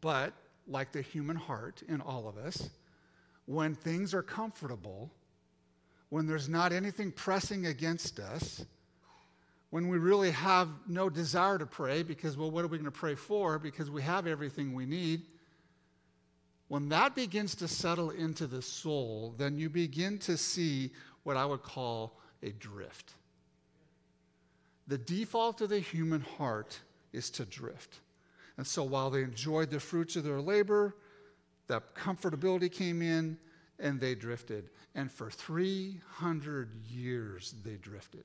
But 0.00 0.32
like 0.66 0.92
the 0.92 1.02
human 1.02 1.36
heart 1.36 1.82
in 1.88 2.00
all 2.00 2.28
of 2.28 2.38
us, 2.38 2.70
when 3.46 3.74
things 3.74 4.14
are 4.14 4.22
comfortable, 4.22 5.10
when 6.08 6.26
there's 6.26 6.48
not 6.48 6.72
anything 6.72 7.10
pressing 7.10 7.66
against 7.66 8.20
us, 8.20 8.64
when 9.70 9.88
we 9.88 9.98
really 9.98 10.30
have 10.30 10.68
no 10.86 11.08
desire 11.08 11.58
to 11.58 11.66
pray 11.66 12.02
because, 12.02 12.36
well, 12.36 12.50
what 12.50 12.64
are 12.64 12.68
we 12.68 12.76
going 12.76 12.84
to 12.84 12.90
pray 12.90 13.14
for? 13.14 13.58
Because 13.58 13.90
we 13.90 14.02
have 14.02 14.26
everything 14.26 14.74
we 14.74 14.84
need. 14.84 15.22
When 16.72 16.88
that 16.88 17.14
begins 17.14 17.54
to 17.56 17.68
settle 17.68 18.08
into 18.08 18.46
the 18.46 18.62
soul, 18.62 19.34
then 19.36 19.58
you 19.58 19.68
begin 19.68 20.16
to 20.20 20.38
see 20.38 20.90
what 21.22 21.36
I 21.36 21.44
would 21.44 21.62
call 21.62 22.18
a 22.42 22.48
drift. 22.48 23.12
The 24.86 24.96
default 24.96 25.60
of 25.60 25.68
the 25.68 25.80
human 25.80 26.22
heart 26.22 26.80
is 27.12 27.28
to 27.32 27.44
drift. 27.44 28.00
And 28.56 28.66
so 28.66 28.84
while 28.84 29.10
they 29.10 29.20
enjoyed 29.22 29.70
the 29.70 29.80
fruits 29.80 30.16
of 30.16 30.24
their 30.24 30.40
labor, 30.40 30.96
that 31.66 31.94
comfortability 31.94 32.72
came 32.72 33.02
in, 33.02 33.36
and 33.78 34.00
they 34.00 34.14
drifted. 34.14 34.70
And 34.94 35.12
for 35.12 35.30
300 35.30 36.70
years, 36.90 37.54
they 37.62 37.76
drifted. 37.76 38.24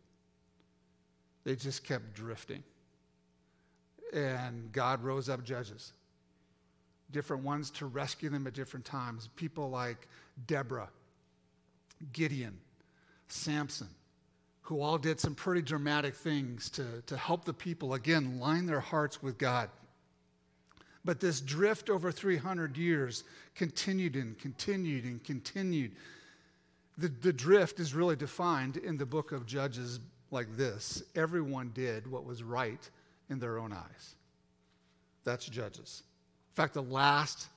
They 1.43 1.57
just 1.57 1.83
kept 1.83 2.13
drifting. 2.13 2.63
And 4.13 4.71
God 4.71 5.03
rose 5.03 5.27
up 5.27 5.43
judges, 5.43 5.91
different 7.11 7.43
ones 7.43 7.71
to 7.71 7.85
rescue 7.85 8.29
them 8.29 8.47
at 8.47 8.53
different 8.53 8.85
times. 8.85 9.29
People 9.35 9.69
like 9.69 10.07
Deborah, 10.45 10.89
Gideon, 12.13 12.57
Samson, 13.27 13.89
who 14.61 14.81
all 14.81 14.97
did 14.97 15.19
some 15.19 15.33
pretty 15.33 15.61
dramatic 15.61 16.15
things 16.15 16.69
to, 16.71 17.01
to 17.05 17.15
help 17.15 17.45
the 17.45 17.53
people, 17.53 17.93
again, 17.93 18.39
line 18.39 18.65
their 18.65 18.81
hearts 18.81 19.23
with 19.23 19.37
God. 19.37 19.69
But 21.05 21.21
this 21.21 21.39
drift 21.39 21.89
over 21.89 22.11
300 22.11 22.75
years 22.75 23.23
continued 23.55 24.15
and 24.15 24.37
continued 24.37 25.05
and 25.05 25.23
continued. 25.23 25.93
The, 26.97 27.07
the 27.07 27.31
drift 27.31 27.79
is 27.79 27.93
really 27.93 28.17
defined 28.17 28.75
in 28.75 28.97
the 28.97 29.05
book 29.05 29.31
of 29.31 29.45
Judges 29.45 30.01
like 30.31 30.57
this 30.57 31.03
everyone 31.15 31.71
did 31.73 32.05
what 32.11 32.25
was 32.25 32.43
right 32.43 32.89
in 33.29 33.39
their 33.39 33.57
own 33.57 33.71
eyes. 33.71 34.15
That's 35.23 35.45
Judges. 35.45 36.03
In 36.57 36.63
fact, 36.63 36.73
the 36.73 36.81
last 36.81 37.49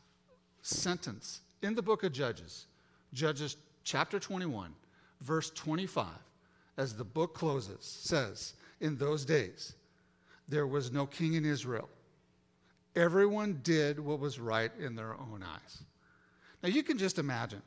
sentence 0.60 1.40
in 1.62 1.74
the 1.74 1.80
book 1.80 2.04
of 2.04 2.12
Judges, 2.12 2.66
Judges 3.14 3.56
chapter 3.82 4.18
21, 4.20 4.74
verse 5.22 5.48
25, 5.52 6.06
as 6.76 6.94
the 6.94 7.04
book 7.04 7.32
closes, 7.32 7.78
says, 7.80 8.52
In 8.82 8.98
those 8.98 9.24
days, 9.24 9.72
there 10.50 10.66
was 10.66 10.92
no 10.92 11.06
king 11.06 11.32
in 11.32 11.46
Israel 11.46 11.88
Everyone 12.94 13.60
did 13.62 13.98
what 13.98 14.20
was 14.20 14.38
right 14.38 14.70
in 14.78 14.94
their 14.96 15.14
own 15.14 15.42
eyes. 15.42 15.82
Now 16.62 16.68
you 16.68 16.82
can 16.82 16.98
just 16.98 17.18
imagine. 17.18 17.62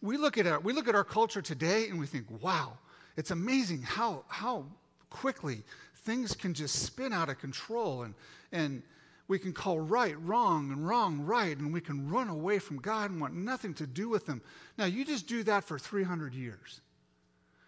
We 0.00 0.16
look 0.16 0.38
at 0.38 0.46
our, 0.46 0.60
we 0.60 0.72
look 0.72 0.86
at 0.86 0.94
our 0.94 1.02
culture 1.02 1.42
today 1.42 1.88
and 1.88 1.98
we 1.98 2.06
think, 2.06 2.26
wow, 2.40 2.74
it's 3.16 3.32
amazing 3.32 3.82
how, 3.82 4.22
how 4.28 4.66
quickly 5.10 5.64
things 6.04 6.36
can 6.36 6.54
just 6.54 6.84
spin 6.84 7.12
out 7.12 7.28
of 7.30 7.40
control 7.40 8.02
and, 8.02 8.14
and 8.52 8.80
we 9.26 9.38
can 9.38 9.52
call 9.52 9.80
right 9.80 10.20
wrong 10.20 10.70
and 10.70 10.86
wrong 10.86 11.20
right 11.20 11.56
and 11.56 11.72
we 11.72 11.80
can 11.80 12.10
run 12.10 12.28
away 12.28 12.58
from 12.58 12.78
God 12.78 13.10
and 13.10 13.20
want 13.20 13.34
nothing 13.34 13.74
to 13.74 13.86
do 13.86 14.08
with 14.08 14.26
Him. 14.26 14.42
Now 14.76 14.84
you 14.84 15.04
just 15.04 15.26
do 15.26 15.42
that 15.44 15.64
for 15.64 15.78
300 15.78 16.34
years. 16.34 16.80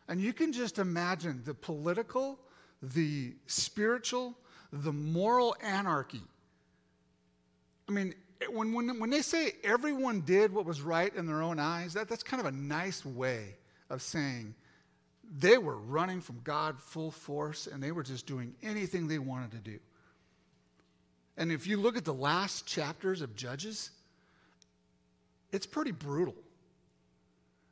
And 0.09 0.21
you 0.21 0.33
can 0.33 0.53
just 0.53 0.79
imagine 0.79 1.43
the 1.45 1.55
political, 1.55 2.39
the 2.83 3.35
spiritual, 3.47 4.35
the 4.73 4.93
moral 4.93 5.57
anarchy. 5.63 6.23
I 7.89 7.93
mean, 7.93 8.15
when, 8.51 8.73
when, 8.73 9.01
when 9.01 9.11
they 9.11 9.23
say 9.23 9.53
everyone 9.65 10.21
did 10.21 10.53
what 10.53 10.65
was 10.65 10.83
right 10.83 11.15
in 11.15 11.27
their 11.27 11.43
own 11.43 11.59
eyes, 11.59 11.95
that, 11.95 12.09
that's 12.09 12.23
kind 12.23 12.41
of 12.41 12.47
a 12.47 12.57
nice 12.57 13.05
way 13.05 13.57
of 13.89 14.03
saying 14.03 14.55
they 15.39 15.59
were 15.59 15.77
running 15.77 16.21
from 16.21 16.41
God 16.45 16.81
full 16.81 17.11
force 17.11 17.67
and 17.67 17.83
they 17.83 17.93
were 17.93 18.03
just 18.03 18.27
doing 18.27 18.55
anything 18.63 19.09
they 19.09 19.19
wanted 19.19 19.53
to 19.53 19.59
do. 19.59 19.79
And 21.37 21.53
if 21.53 21.67
you 21.67 21.77
look 21.77 21.97
at 21.97 22.05
the 22.05 22.15
last 22.15 22.67
chapters 22.67 23.21
of 23.21 23.37
Judges, 23.37 23.91
it's 25.53 25.67
pretty 25.67 25.93
brutal. 25.93 26.35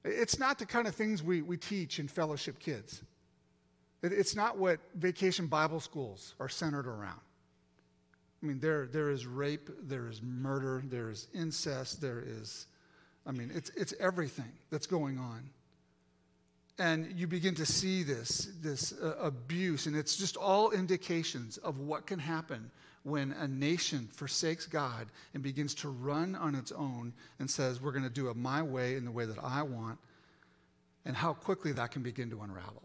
It's 0.05 0.39
not 0.39 0.59
the 0.59 0.67
kind 0.67 0.87
of 0.87 0.95
things 0.95 1.23
we, 1.23 1.41
we 1.41 1.57
teach 1.57 1.99
in 1.99 2.09
fellowship 2.09 2.59
kids. 2.59 3.03
It's 4.03 4.37
not 4.37 4.59
what 4.59 4.81
vacation 4.95 5.47
Bible 5.47 5.81
schools 5.81 6.35
are 6.39 6.49
centered 6.49 6.87
around. 6.87 7.21
I 8.43 8.47
mean, 8.47 8.59
there, 8.61 8.87
there 8.87 9.09
is 9.09 9.27
rape, 9.27 9.71
there 9.85 10.07
is 10.09 10.21
murder, 10.23 10.83
there 10.87 11.09
is 11.09 11.29
incest, 11.33 12.03
there 12.03 12.23
is, 12.27 12.67
I 13.27 13.33
mean, 13.33 13.51
it's, 13.55 13.71
it's 13.71 13.95
everything 13.99 14.53
that's 14.71 14.87
going 14.87 15.19
on. 15.19 15.49
And 16.79 17.11
you 17.17 17.27
begin 17.27 17.55
to 17.55 17.65
see 17.65 18.03
this, 18.03 18.51
this 18.61 18.93
uh, 18.93 19.15
abuse, 19.19 19.87
and 19.87 19.97
it's 19.97 20.17
just 20.17 20.37
all 20.37 20.73
indications 20.73 21.57
of 21.59 21.79
what 21.79 22.07
can 22.07 22.19
happen 22.19 22.71
when 23.05 23.33
a 23.33 23.47
nation 23.47 24.09
forsakes 24.13 24.67
God 24.67 25.07
and 25.33 25.43
begins 25.43 25.75
to 25.77 25.89
run 25.89 26.35
on 26.35 26.55
its 26.55 26.73
own 26.73 27.13
and 27.39 27.49
says, 27.49 27.81
We're 27.81 27.93
going 27.93 28.05
to 28.05 28.11
do 28.11 28.29
it 28.29 28.37
my 28.37 28.63
way 28.63 28.97
in 28.97 29.05
the 29.05 29.11
way 29.11 29.27
that 29.27 29.39
I 29.43 29.63
want, 29.63 29.99
and 31.05 31.15
how 31.15 31.35
quickly 31.35 31.73
that 31.73 31.93
can 31.93 32.03
begin 32.03 32.31
to 32.31 32.41
unravel 32.41 32.83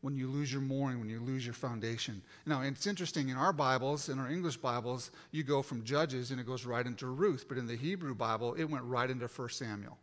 when 0.00 0.16
you 0.16 0.28
lose 0.28 0.52
your 0.52 0.62
mooring, 0.62 1.00
when 1.00 1.08
you 1.08 1.20
lose 1.20 1.44
your 1.44 1.54
foundation. 1.54 2.22
Now, 2.46 2.62
it's 2.62 2.86
interesting, 2.86 3.30
in 3.30 3.36
our 3.36 3.52
Bibles, 3.52 4.08
in 4.08 4.18
our 4.18 4.30
English 4.30 4.56
Bibles, 4.58 5.10
you 5.32 5.42
go 5.42 5.60
from 5.60 5.84
Judges 5.84 6.30
and 6.30 6.38
it 6.40 6.46
goes 6.46 6.64
right 6.64 6.86
into 6.86 7.06
Ruth, 7.06 7.46
but 7.48 7.58
in 7.58 7.66
the 7.66 7.76
Hebrew 7.76 8.14
Bible, 8.14 8.54
it 8.54 8.64
went 8.64 8.84
right 8.84 9.10
into 9.10 9.26
1 9.26 9.48
Samuel. 9.50 9.98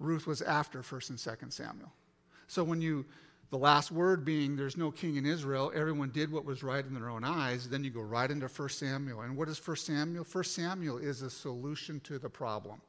Ruth 0.00 0.26
was 0.26 0.42
after 0.42 0.82
1st 0.82 1.10
and 1.10 1.18
2nd 1.18 1.52
Samuel. 1.52 1.92
So 2.48 2.64
when 2.64 2.80
you, 2.80 3.04
the 3.50 3.58
last 3.58 3.90
word 3.90 4.24
being 4.24 4.56
there's 4.56 4.76
no 4.76 4.90
king 4.90 5.16
in 5.16 5.24
Israel, 5.24 5.72
everyone 5.74 6.10
did 6.10 6.30
what 6.30 6.44
was 6.44 6.62
right 6.62 6.84
in 6.84 6.94
their 6.94 7.08
own 7.08 7.24
eyes, 7.24 7.68
then 7.68 7.82
you 7.82 7.90
go 7.90 8.02
right 8.02 8.30
into 8.30 8.46
1 8.46 8.68
Samuel. 8.68 9.22
And 9.22 9.36
what 9.36 9.48
is 9.48 9.66
1 9.66 9.76
Samuel? 9.76 10.26
1 10.30 10.44
Samuel 10.44 10.98
is 10.98 11.22
a 11.22 11.30
solution 11.30 12.00
to 12.00 12.18
the 12.18 12.28
problem. 12.28 12.80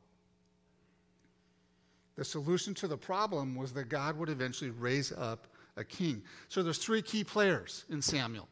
The 2.17 2.25
solution 2.25 2.73
to 2.75 2.87
the 2.87 2.97
problem 2.97 3.55
was 3.55 3.71
that 3.73 3.85
God 3.85 4.17
would 4.17 4.27
eventually 4.27 4.71
raise 4.71 5.13
up 5.13 5.47
a 5.77 5.83
king. 5.85 6.21
So 6.49 6.61
there's 6.61 6.77
three 6.77 7.01
key 7.01 7.23
players 7.23 7.85
in 7.89 8.01
Samuel. 8.01 8.49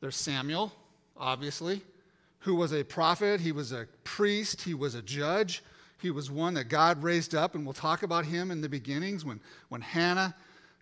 There's 0.00 0.16
Samuel, 0.16 0.72
obviously, 1.16 1.82
who 2.40 2.56
was 2.56 2.72
a 2.72 2.82
prophet, 2.82 3.40
he 3.40 3.52
was 3.52 3.70
a 3.70 3.86
priest, 4.02 4.62
he 4.62 4.74
was 4.74 4.96
a 4.96 5.02
judge. 5.02 5.62
He 5.98 6.10
was 6.10 6.30
one 6.30 6.54
that 6.54 6.64
God 6.68 7.02
raised 7.02 7.34
up, 7.34 7.54
and 7.54 7.64
we'll 7.64 7.72
talk 7.72 8.02
about 8.02 8.26
him 8.26 8.50
in 8.50 8.60
the 8.60 8.68
beginnings 8.68 9.24
when, 9.24 9.40
when 9.70 9.80
Hannah 9.80 10.34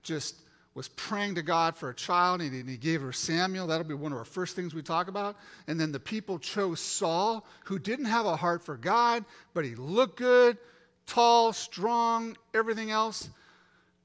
just 0.05 0.37
was 0.75 0.89
praying 0.89 1.37
to 1.37 1.43
God 1.43 1.77
for 1.77 1.91
a 1.91 1.95
child 1.95 2.41
and 2.41 2.69
he 2.69 2.77
gave 2.77 3.01
her 3.01 3.13
Samuel. 3.13 3.69
That'll 3.69 3.87
be 3.87 3.95
one 3.95 4.13
of 4.13 4.19
our 4.19 4.25
first 4.25 4.57
things 4.57 4.75
we 4.75 4.83
talk 4.83 5.07
about. 5.07 5.37
And 5.69 5.79
then 5.79 5.93
the 5.93 6.01
people 6.01 6.39
chose 6.39 6.81
Saul, 6.81 7.47
who 7.65 7.79
didn't 7.79 8.07
have 8.07 8.27
a 8.27 8.37
heart 8.37 8.65
for 8.65 8.77
God, 8.77 9.25
but 9.55 9.65
he 9.65 9.77
looked 9.77 10.17
good, 10.17 10.59
tall, 11.07 11.53
strong, 11.53 12.37
everything 12.55 12.91
else. 12.91 13.31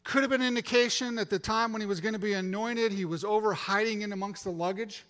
Could 0.03 0.21
have 0.21 0.29
been 0.29 0.41
an 0.41 0.47
indication 0.47 1.17
at 1.17 1.29
the 1.29 1.39
time 1.39 1.71
when 1.71 1.81
he 1.81 1.87
was 1.87 1.99
going 1.99 2.13
to 2.13 2.19
be 2.19 2.33
anointed, 2.33 2.91
he 2.91 3.05
was 3.05 3.23
over 3.23 3.53
hiding 3.53 4.03
in 4.03 4.13
amongst 4.13 4.43
the 4.43 4.51
luggage 4.51 5.05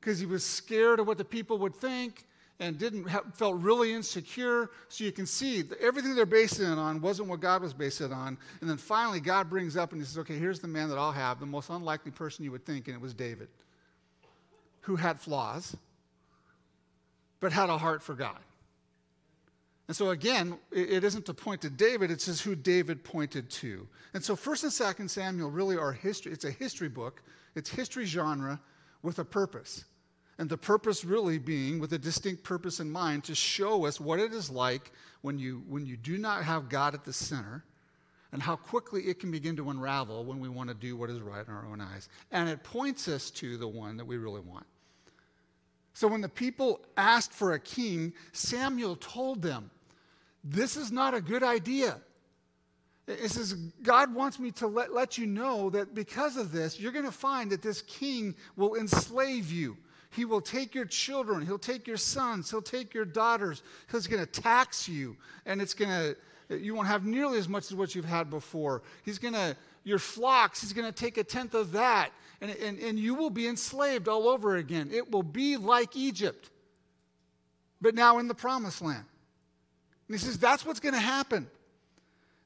because 0.00 0.18
he 0.18 0.26
was 0.26 0.44
scared 0.44 1.00
of 1.00 1.06
what 1.06 1.16
the 1.16 1.24
people 1.24 1.58
would 1.58 1.74
think 1.74 2.26
and 2.60 2.78
didn't 2.78 3.08
have, 3.08 3.34
felt 3.34 3.60
really 3.60 3.92
insecure. 3.92 4.70
So 4.88 5.04
you 5.04 5.12
can 5.12 5.26
see 5.26 5.64
everything 5.80 6.14
they're 6.14 6.26
basing 6.26 6.70
it 6.70 6.78
on 6.78 7.00
wasn't 7.00 7.28
what 7.28 7.40
God 7.40 7.62
was 7.62 7.74
basing 7.74 8.06
it 8.06 8.12
on. 8.12 8.38
And 8.60 8.70
then 8.70 8.76
finally, 8.76 9.20
God 9.20 9.50
brings 9.50 9.76
up 9.76 9.92
and 9.92 10.00
he 10.00 10.06
says, 10.06 10.18
"Okay, 10.18 10.38
here's 10.38 10.60
the 10.60 10.68
man 10.68 10.88
that 10.88 10.98
I'll 10.98 11.12
have, 11.12 11.40
the 11.40 11.46
most 11.46 11.70
unlikely 11.70 12.12
person 12.12 12.44
you 12.44 12.52
would 12.52 12.64
think, 12.64 12.86
and 12.88 12.94
it 12.94 13.00
was 13.00 13.14
David, 13.14 13.48
who 14.82 14.96
had 14.96 15.20
flaws, 15.20 15.76
but 17.40 17.52
had 17.52 17.68
a 17.68 17.78
heart 17.78 18.02
for 18.02 18.14
God." 18.14 18.38
And 19.88 19.96
so 19.96 20.10
again, 20.10 20.58
it 20.70 21.04
isn't 21.04 21.26
to 21.26 21.34
point 21.34 21.62
to 21.62 21.70
David, 21.70 22.10
it's 22.10 22.26
just 22.26 22.42
who 22.42 22.54
David 22.54 23.02
pointed 23.02 23.50
to. 23.50 23.88
And 24.14 24.24
so 24.24 24.36
first 24.36 24.62
and 24.62 24.72
second 24.72 25.10
Samuel 25.10 25.50
really 25.50 25.76
are 25.76 25.92
history. 25.92 26.32
It's 26.32 26.44
a 26.44 26.50
history 26.50 26.88
book. 26.88 27.22
It's 27.54 27.68
history 27.68 28.06
genre 28.06 28.60
with 29.02 29.18
a 29.18 29.24
purpose. 29.24 29.84
And 30.42 30.50
the 30.50 30.58
purpose 30.58 31.04
really 31.04 31.38
being 31.38 31.78
with 31.78 31.92
a 31.92 31.98
distinct 31.98 32.42
purpose 32.42 32.80
in 32.80 32.90
mind 32.90 33.22
to 33.24 33.34
show 33.36 33.86
us 33.86 34.00
what 34.00 34.18
it 34.18 34.32
is 34.32 34.50
like 34.50 34.90
when 35.20 35.38
you 35.38 35.62
when 35.68 35.86
you 35.86 35.96
do 35.96 36.18
not 36.18 36.42
have 36.42 36.68
God 36.68 36.94
at 36.94 37.04
the 37.04 37.12
center 37.12 37.62
and 38.32 38.42
how 38.42 38.56
quickly 38.56 39.02
it 39.02 39.20
can 39.20 39.30
begin 39.30 39.54
to 39.54 39.70
unravel 39.70 40.24
when 40.24 40.40
we 40.40 40.48
want 40.48 40.68
to 40.68 40.74
do 40.74 40.96
what 40.96 41.10
is 41.10 41.20
right 41.20 41.46
in 41.46 41.54
our 41.54 41.64
own 41.64 41.80
eyes. 41.80 42.08
And 42.32 42.48
it 42.48 42.64
points 42.64 43.06
us 43.06 43.30
to 43.30 43.56
the 43.56 43.68
one 43.68 43.96
that 43.98 44.04
we 44.04 44.16
really 44.16 44.40
want. 44.40 44.66
So 45.94 46.08
when 46.08 46.22
the 46.22 46.28
people 46.28 46.80
asked 46.96 47.32
for 47.32 47.52
a 47.52 47.60
king, 47.60 48.12
Samuel 48.32 48.96
told 48.96 49.42
them, 49.42 49.70
This 50.42 50.76
is 50.76 50.90
not 50.90 51.14
a 51.14 51.20
good 51.20 51.44
idea. 51.44 51.98
It 53.06 53.30
says, 53.30 53.54
God 53.84 54.12
wants 54.12 54.40
me 54.40 54.50
to 54.50 54.66
let, 54.66 54.92
let 54.92 55.18
you 55.18 55.26
know 55.26 55.70
that 55.70 55.94
because 55.94 56.36
of 56.36 56.50
this, 56.50 56.80
you're 56.80 56.90
going 56.90 57.04
to 57.04 57.12
find 57.12 57.52
that 57.52 57.62
this 57.62 57.82
king 57.82 58.34
will 58.56 58.74
enslave 58.74 59.52
you. 59.52 59.76
He 60.12 60.24
will 60.24 60.40
take 60.40 60.74
your 60.74 60.84
children, 60.84 61.44
he'll 61.44 61.58
take 61.58 61.86
your 61.86 61.96
sons, 61.96 62.50
he'll 62.50 62.62
take 62.62 62.94
your 62.94 63.04
daughters, 63.04 63.62
he's 63.90 64.06
going 64.06 64.24
to 64.24 64.40
tax 64.40 64.88
you, 64.88 65.16
and 65.46 65.60
it's 65.60 65.74
going 65.74 65.90
to 65.90 66.16
you 66.50 66.74
won't 66.74 66.88
have 66.88 67.06
nearly 67.06 67.38
as 67.38 67.48
much 67.48 67.64
as 67.64 67.74
what 67.74 67.94
you've 67.94 68.04
had 68.04 68.28
before. 68.28 68.82
He's 69.04 69.18
going 69.18 69.32
to, 69.32 69.56
your 69.84 69.98
flocks, 69.98 70.60
he's 70.60 70.74
going 70.74 70.86
to 70.86 70.92
take 70.92 71.16
a 71.16 71.24
tenth 71.24 71.54
of 71.54 71.72
that 71.72 72.10
and, 72.42 72.50
and, 72.50 72.78
and 72.80 72.98
you 72.98 73.14
will 73.14 73.30
be 73.30 73.46
enslaved 73.46 74.08
all 74.08 74.28
over 74.28 74.56
again. 74.56 74.90
It 74.92 75.10
will 75.10 75.22
be 75.22 75.56
like 75.56 75.96
Egypt, 75.96 76.50
but 77.80 77.94
now 77.94 78.18
in 78.18 78.26
the 78.26 78.34
promised 78.34 78.82
land. 78.82 79.04
And 80.08 80.16
he 80.16 80.18
says, 80.18 80.38
that's 80.38 80.66
what's 80.66 80.80
going 80.80 80.94
to 80.94 81.00
happen. 81.00 81.48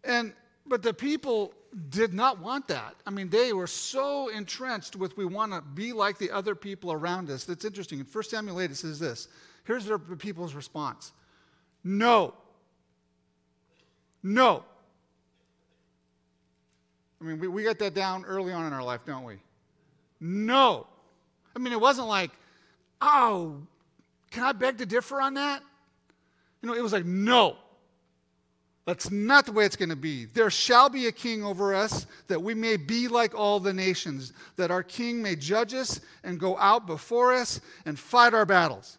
And 0.05 0.35
but 0.69 0.83
the 0.83 0.95
people 0.95 1.55
did 1.91 2.15
not 2.15 2.41
want 2.41 2.69
that. 2.69 2.95
I 3.07 3.11
mean, 3.11 3.29
they 3.29 3.53
were 3.53 3.67
so 3.67 4.29
entrenched 4.29 4.97
with 4.97 5.17
we 5.17 5.25
want 5.25 5.53
to 5.53 5.61
be 5.61 5.93
like 5.93 6.19
the 6.19 6.31
other 6.31 6.55
people 6.55 6.93
around 6.93 7.31
us. 7.31 7.45
That's 7.45 7.65
interesting. 7.65 7.99
In 8.01 8.07
1 8.07 8.25
Samuel 8.25 8.61
8, 8.61 8.71
it 8.71 8.77
says 8.77 8.99
this 8.99 9.29
Here's 9.65 9.85
the 9.85 9.99
people's 9.99 10.55
response 10.55 11.13
No. 11.85 12.35
No. 14.23 14.65
I 17.21 17.25
mean, 17.25 17.39
we, 17.39 17.49
we 17.49 17.63
got 17.63 17.79
that 17.79 17.95
down 17.95 18.25
early 18.25 18.53
on 18.53 18.67
in 18.67 18.73
our 18.73 18.83
life, 18.83 19.01
don't 19.07 19.25
we? 19.25 19.37
No. 20.21 20.87
I 21.55 21.59
mean, 21.59 21.73
it 21.73 21.81
wasn't 21.81 22.09
like, 22.09 22.31
oh, 23.01 23.63
can 24.31 24.43
I 24.43 24.53
beg 24.53 24.79
to 24.79 24.87
differ 24.87 25.21
on 25.21 25.35
that? 25.35 25.63
You 26.61 26.69
know, 26.69 26.75
it 26.75 26.83
was 26.83 26.93
like, 26.93 27.07
no. 27.07 27.57
That's 28.87 29.11
not 29.11 29.47
the 29.47 29.53
way 29.53 29.65
it's 29.65 29.75
going 29.75 29.89
to 29.89 29.97
be. 29.97 30.27
There 30.27 30.49
shall 30.49 30.89
be 30.89 31.09
a 31.09 31.13
king 31.13 31.43
over 31.45 31.75
us, 31.75 32.07
that 32.29 32.41
we 32.41 32.55
may 32.55 32.77
be 32.77 33.09
like 33.09 33.35
all 33.35 33.59
the 33.59 33.73
nations, 33.73 34.33
that 34.55 34.71
our 34.71 34.85
king 34.85 35.21
may 35.21 35.35
judge 35.35 35.75
us 35.75 36.01
and 36.23 36.39
go 36.39 36.57
out 36.57 36.87
before 36.87 37.33
us 37.33 37.61
and 37.85 37.99
fight 37.99 38.33
our 38.33 38.47
battles. 38.47 38.99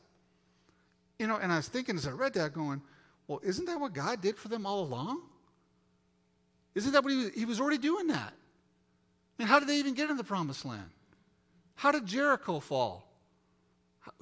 You 1.18 1.28
know, 1.28 1.38
and 1.38 1.54
I 1.54 1.56
was 1.56 1.70
thinking 1.70 1.96
as 1.96 2.06
I 2.06 2.12
read 2.12 2.34
that, 2.34 2.54
going, 2.54 2.82
well, 3.28 3.40
isn't 3.44 3.66
that 3.66 3.80
what 3.80 3.94
God 3.94 4.22
did 4.22 4.38
for 4.38 4.50
them 4.50 4.66
all 4.66 4.84
along? 4.84 5.22
Isn't 6.76 6.92
that 6.92 7.04
what 7.04 7.14
he 7.14 7.18
was, 7.18 7.34
he 7.34 7.46
was 7.46 7.62
already 7.62 7.78
doing 7.78 8.08
that? 8.08 8.34
Mean, 9.40 9.48
how 9.48 9.60
did 9.60 9.70
they 9.70 9.78
even 9.78 9.94
get 9.94 10.10
in 10.10 10.18
the 10.18 10.24
promised 10.24 10.66
land? 10.66 10.90
How 11.76 11.92
did 11.92 12.06
Jericho 12.06 12.60
fall? 12.60 13.08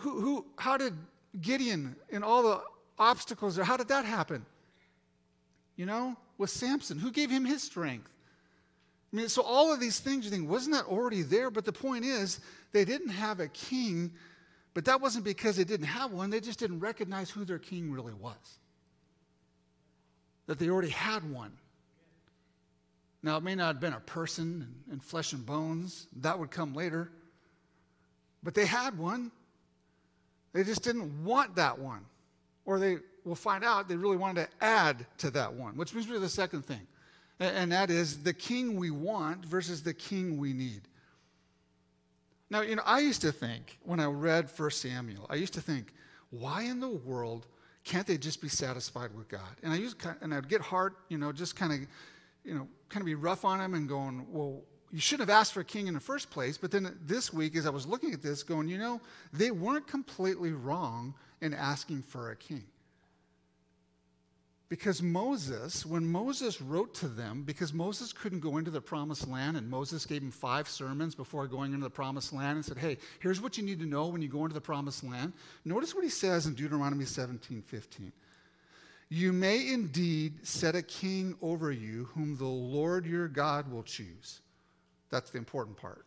Who, 0.02 0.20
who, 0.20 0.46
how 0.58 0.78
did 0.78 0.94
Gideon 1.42 1.96
and 2.12 2.24
all 2.24 2.44
the 2.44 2.62
obstacles 3.00 3.56
there, 3.56 3.66
how 3.66 3.78
did 3.78 3.88
that 3.88 4.06
happen? 4.06 4.46
You 5.76 5.86
know, 5.86 6.16
with 6.38 6.50
Samson, 6.50 7.00
who 7.00 7.12
gave 7.12 7.30
him 7.30 7.46
his 7.46 7.64
strength? 7.64 8.12
I 9.12 9.16
mean, 9.16 9.30
so 9.30 9.42
all 9.42 9.74
of 9.74 9.80
these 9.80 10.00
things 10.00 10.26
you 10.26 10.32
think, 10.32 10.50
wasn't 10.50 10.76
that 10.76 10.86
already 10.86 11.22
there? 11.22 11.50
But 11.50 11.66
the 11.66 11.74
point 11.74 12.06
is, 12.06 12.40
they 12.72 12.86
didn't 12.86 13.10
have 13.10 13.40
a 13.40 13.48
king, 13.48 14.12
but 14.74 14.86
that 14.86 15.00
wasn't 15.00 15.26
because 15.26 15.56
they 15.56 15.64
didn't 15.64 15.88
have 15.88 16.12
one, 16.12 16.30
they 16.30 16.42
just 16.42 16.60
didn't 16.60 16.80
recognize 16.80 17.30
who 17.30 17.46
their 17.46 17.60
king 17.60 17.92
really 17.92 18.14
was. 18.14 18.60
That 20.48 20.60
they 20.60 20.70
already 20.70 20.90
had 20.90 21.30
one. 21.32 21.54
Now, 23.24 23.38
it 23.38 23.44
may 23.44 23.56
not 23.56 23.68
have 23.68 23.80
been 23.80 23.94
a 23.94 24.00
person 24.02 24.68
and 24.92 25.04
flesh 25.04 25.34
and 25.34 25.46
bones, 25.46 26.08
that 26.18 26.38
would 26.38 26.52
come 26.52 26.74
later. 26.74 27.10
But 28.44 28.54
they 28.54 28.66
had 28.66 28.98
one. 28.98 29.32
They 30.54 30.64
just 30.64 30.84
didn't 30.84 31.24
want 31.24 31.56
that 31.56 31.80
one. 31.80 32.06
Or 32.66 32.80
they 32.80 32.98
will 33.26 33.36
find 33.36 33.64
out 33.64 33.90
they 33.90 33.96
really 33.96 34.18
wanted 34.18 34.48
to 34.48 34.66
add 34.66 35.06
to 35.18 35.32
that 35.32 35.54
one, 35.54 35.76
which 35.76 35.92
brings 35.92 36.08
me 36.08 36.14
to 36.14 36.20
the 36.20 36.30
second 36.30 36.66
thing. 36.66 36.88
And 37.40 37.72
that 37.72 37.90
is 37.90 38.24
the 38.24 38.34
king 38.34 38.78
we 38.78 38.92
want 38.92 39.46
versus 39.46 39.84
the 39.84 39.94
king 39.94 40.38
we 40.38 40.54
need. 40.54 40.82
Now, 42.50 42.62
you 42.62 42.76
know, 42.76 42.84
I 42.86 43.00
used 43.00 43.22
to 43.22 43.32
think 43.32 43.80
when 43.84 44.00
I 44.00 44.06
read 44.06 44.50
1 44.56 44.72
Samuel, 44.72 45.26
I 45.30 45.36
used 45.36 45.54
to 45.56 45.62
think, 45.62 45.94
why 46.30 46.62
in 46.62 46.80
the 46.80 46.90
world 46.90 47.48
can't 47.84 48.08
they 48.08 48.18
just 48.18 48.42
be 48.42 48.48
satisfied 48.48 49.14
with 49.14 49.28
God? 49.28 49.42
And 49.64 49.74
I 49.74 49.78
used 49.78 49.98
and 50.22 50.34
I'd 50.34 50.48
get 50.48 50.62
hard, 50.62 50.94
you 51.10 51.18
know, 51.18 51.32
just 51.32 51.56
kind 51.56 51.74
of 51.74 51.80
you 52.46 52.54
know, 52.54 52.68
kind 52.90 53.02
of 53.02 53.06
be 53.06 53.16
rough 53.16 53.44
on 53.44 53.60
him 53.60 53.74
and 53.74 53.90
going, 53.90 54.26
well, 54.30 54.62
you 54.92 55.00
shouldn't 55.00 55.28
have 55.28 55.38
asked 55.38 55.54
for 55.54 55.62
a 55.62 55.66
king 55.66 55.88
in 55.88 55.94
the 55.94 56.00
first 56.00 56.30
place. 56.30 56.58
But 56.58 56.72
then 56.72 56.96
this 57.06 57.34
week, 57.34 57.56
as 57.56 57.66
I 57.66 57.72
was 57.72 57.86
looking 57.86 58.14
at 58.14 58.22
this, 58.22 58.44
going, 58.44 58.68
you 58.68 58.78
know, 58.78 59.02
they 59.34 59.52
weren't 59.52 59.88
completely 59.88 60.52
wrong 60.52 61.16
in 61.42 61.54
asking 61.54 62.04
for 62.04 62.32
a 62.32 62.36
king. 62.36 62.64
Because 64.68 65.02
Moses, 65.02 65.86
when 65.86 66.08
Moses 66.08 66.60
wrote 66.60 66.96
to 66.96 67.08
them, 67.08 67.44
because 67.44 67.72
Moses 67.72 68.12
couldn't 68.12 68.40
go 68.40 68.58
into 68.58 68.72
the 68.72 68.82
promised 68.82 69.28
land, 69.28 69.58
and 69.58 69.70
Moses 69.70 70.08
gave 70.08 70.24
him 70.24 70.32
five 70.32 70.68
sermons 70.68 71.14
before 71.14 71.48
going 71.48 71.74
into 71.74 71.84
the 71.84 71.90
promised 71.90 72.34
land 72.34 72.56
and 72.56 72.66
said, 72.66 72.80
Hey, 72.80 72.98
here's 73.20 73.40
what 73.40 73.58
you 73.58 73.64
need 73.64 73.80
to 73.80 73.86
know 73.86 74.08
when 74.08 74.24
you 74.24 74.28
go 74.28 74.44
into 74.44 74.56
the 74.56 74.62
promised 74.62 75.04
land. 75.04 75.34
Notice 75.66 75.94
what 75.94 76.04
he 76.04 76.10
says 76.10 76.48
in 76.48 76.56
Deuteronomy 76.56 77.06
17 77.06 77.62
15. 77.62 78.12
You 79.10 79.32
may 79.32 79.72
indeed 79.72 80.48
set 80.48 80.76
a 80.76 80.82
king 80.82 81.36
over 81.44 81.72
you 81.72 82.06
whom 82.16 82.36
the 82.36 82.46
Lord 82.46 83.06
your 83.06 83.28
God 83.28 83.72
will 83.72 83.84
choose. 83.84 84.42
That's 85.12 85.30
the 85.30 85.38
important 85.38 85.78
part. 85.78 86.06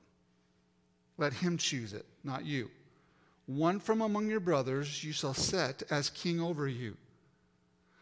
Let 1.16 1.32
him 1.32 1.58
choose 1.58 1.92
it, 1.92 2.06
not 2.24 2.44
you. 2.44 2.70
One 3.46 3.78
from 3.78 4.02
among 4.02 4.28
your 4.28 4.40
brothers 4.40 5.04
you 5.04 5.12
shall 5.12 5.32
set 5.32 5.84
as 5.90 6.10
king 6.10 6.40
over 6.40 6.66
you. 6.66 6.96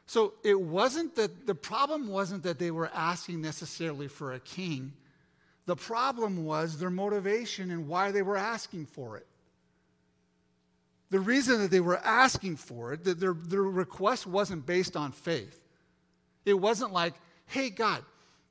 So 0.06 0.34
it 0.44 0.60
wasn't 0.60 1.16
that 1.16 1.46
the 1.46 1.54
problem 1.54 2.08
wasn't 2.08 2.44
that 2.44 2.58
they 2.58 2.70
were 2.70 2.90
asking 2.94 3.42
necessarily 3.42 4.08
for 4.08 4.32
a 4.32 4.40
king. 4.40 4.92
The 5.66 5.76
problem 5.76 6.44
was 6.44 6.78
their 6.78 6.90
motivation 6.90 7.70
and 7.70 7.88
why 7.88 8.12
they 8.12 8.22
were 8.22 8.36
asking 8.36 8.86
for 8.86 9.16
it 9.16 9.26
the 11.10 11.20
reason 11.20 11.60
that 11.60 11.70
they 11.70 11.80
were 11.80 11.98
asking 11.98 12.56
for 12.56 12.92
it, 12.92 13.04
that 13.04 13.20
their, 13.20 13.32
their 13.32 13.62
request 13.62 14.26
wasn't 14.26 14.66
based 14.66 14.96
on 14.96 15.12
faith. 15.12 15.60
It 16.44 16.54
wasn't 16.54 16.92
like, 16.92 17.14
hey, 17.46 17.70
God, 17.70 18.04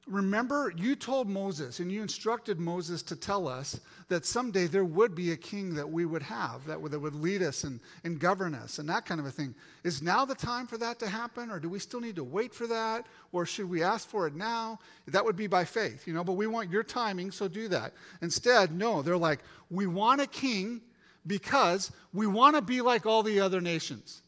remember 0.08 0.72
you 0.78 0.96
told 0.96 1.28
Moses 1.28 1.80
and 1.80 1.92
you 1.92 2.04
instructed 2.04 2.60
Moses 2.60 3.02
to 3.04 3.16
tell 3.16 3.48
us 3.48 3.80
that 4.08 4.26
someday 4.26 4.68
there 4.68 4.86
would 4.86 5.16
be 5.16 5.32
a 5.32 5.38
king 5.38 5.74
that 5.76 5.90
we 5.90 6.06
would 6.06 6.22
have, 6.22 6.64
that 6.66 6.80
would, 6.80 6.92
that 6.92 7.00
would 7.00 7.16
lead 7.16 7.42
us 7.42 7.64
and, 7.64 7.80
and 8.04 8.20
govern 8.20 8.54
us 8.54 8.78
and 8.78 8.88
that 8.88 9.06
kind 9.06 9.20
of 9.20 9.26
a 9.26 9.32
thing. 9.32 9.56
Is 9.84 10.04
now 10.04 10.24
the 10.24 10.36
time 10.36 10.68
for 10.68 10.78
that 10.78 11.00
to 11.00 11.10
happen, 11.10 11.50
or 11.50 11.60
do 11.60 11.70
we 11.70 11.80
still 11.80 12.00
need 12.00 12.16
to 12.18 12.24
wait 12.24 12.54
for 12.54 12.68
that, 12.68 13.08
or 13.32 13.46
should 13.46 13.68
we 13.70 13.82
ask 13.82 14.08
for 14.08 14.28
it 14.28 14.36
now? 14.36 14.80
That 15.08 15.26
would 15.26 15.36
be 15.36 15.48
by 15.48 15.66
faith, 15.66 16.06
you 16.06 16.14
know, 16.14 16.24
but 16.24 16.34
we 16.34 16.46
want 16.46 16.70
your 16.70 16.84
timing, 16.84 17.32
so 17.32 17.48
do 17.48 17.68
that. 17.70 17.94
Instead, 18.22 18.72
no, 18.72 19.02
they're 19.02 19.18
like, 19.18 19.40
we 19.72 19.88
want 19.88 20.22
a 20.22 20.28
king 20.28 20.82
because 21.26 21.92
we 22.14 22.28
want 22.28 22.56
to 22.56 22.62
be 22.62 22.82
like 22.82 23.08
all 23.08 23.24
the 23.24 23.40
other 23.40 23.60
nations. 23.60 24.22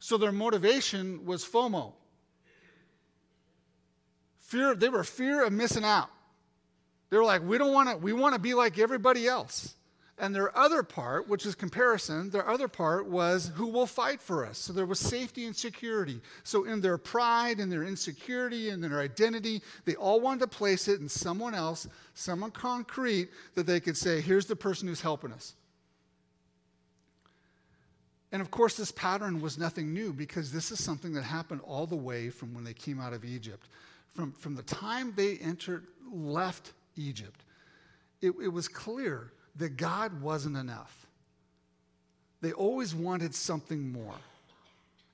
So 0.00 0.18
their 0.18 0.32
motivation 0.32 1.24
was 1.24 1.44
FOMO. 1.44 1.94
Fear, 4.50 4.74
they 4.74 4.88
were 4.88 5.04
fear 5.04 5.44
of 5.44 5.52
missing 5.52 5.84
out. 5.84 6.10
They 7.08 7.16
were 7.16 7.24
like, 7.24 7.40
we 7.46 7.56
don't 7.56 7.72
want 7.72 7.88
to, 7.88 7.96
we 7.96 8.12
want 8.12 8.34
to 8.34 8.40
be 8.40 8.52
like 8.52 8.80
everybody 8.80 9.28
else. 9.28 9.76
And 10.18 10.34
their 10.34 10.56
other 10.58 10.82
part, 10.82 11.28
which 11.28 11.46
is 11.46 11.54
comparison, 11.54 12.30
their 12.30 12.48
other 12.48 12.66
part 12.66 13.06
was 13.06 13.52
who 13.54 13.68
will 13.68 13.86
fight 13.86 14.20
for 14.20 14.44
us. 14.44 14.58
So 14.58 14.72
there 14.72 14.86
was 14.86 14.98
safety 14.98 15.46
and 15.46 15.54
security. 15.54 16.20
So 16.42 16.64
in 16.64 16.80
their 16.80 16.98
pride 16.98 17.60
and 17.60 17.70
their 17.70 17.84
insecurity 17.84 18.70
and 18.70 18.82
their 18.82 18.98
identity, 18.98 19.62
they 19.84 19.94
all 19.94 20.20
wanted 20.20 20.40
to 20.40 20.48
place 20.48 20.88
it 20.88 20.98
in 20.98 21.08
someone 21.08 21.54
else, 21.54 21.86
someone 22.14 22.50
concrete, 22.50 23.28
that 23.54 23.68
they 23.68 23.78
could 23.78 23.96
say, 23.96 24.20
here's 24.20 24.46
the 24.46 24.56
person 24.56 24.88
who's 24.88 25.00
helping 25.00 25.30
us. 25.30 25.54
And 28.32 28.42
of 28.42 28.50
course, 28.50 28.76
this 28.76 28.90
pattern 28.90 29.40
was 29.40 29.58
nothing 29.58 29.94
new 29.94 30.12
because 30.12 30.50
this 30.50 30.72
is 30.72 30.82
something 30.82 31.12
that 31.12 31.22
happened 31.22 31.60
all 31.62 31.86
the 31.86 31.94
way 31.94 32.30
from 32.30 32.52
when 32.52 32.64
they 32.64 32.74
came 32.74 32.98
out 32.98 33.12
of 33.12 33.24
Egypt. 33.24 33.68
From, 34.14 34.32
from 34.32 34.54
the 34.54 34.62
time 34.62 35.12
they 35.16 35.36
entered, 35.38 35.86
left 36.12 36.72
Egypt, 36.96 37.44
it, 38.20 38.32
it 38.42 38.48
was 38.48 38.68
clear 38.68 39.32
that 39.56 39.76
God 39.76 40.20
wasn't 40.20 40.56
enough. 40.56 41.06
They 42.40 42.52
always 42.52 42.94
wanted 42.94 43.34
something 43.34 43.92
more. 43.92 44.14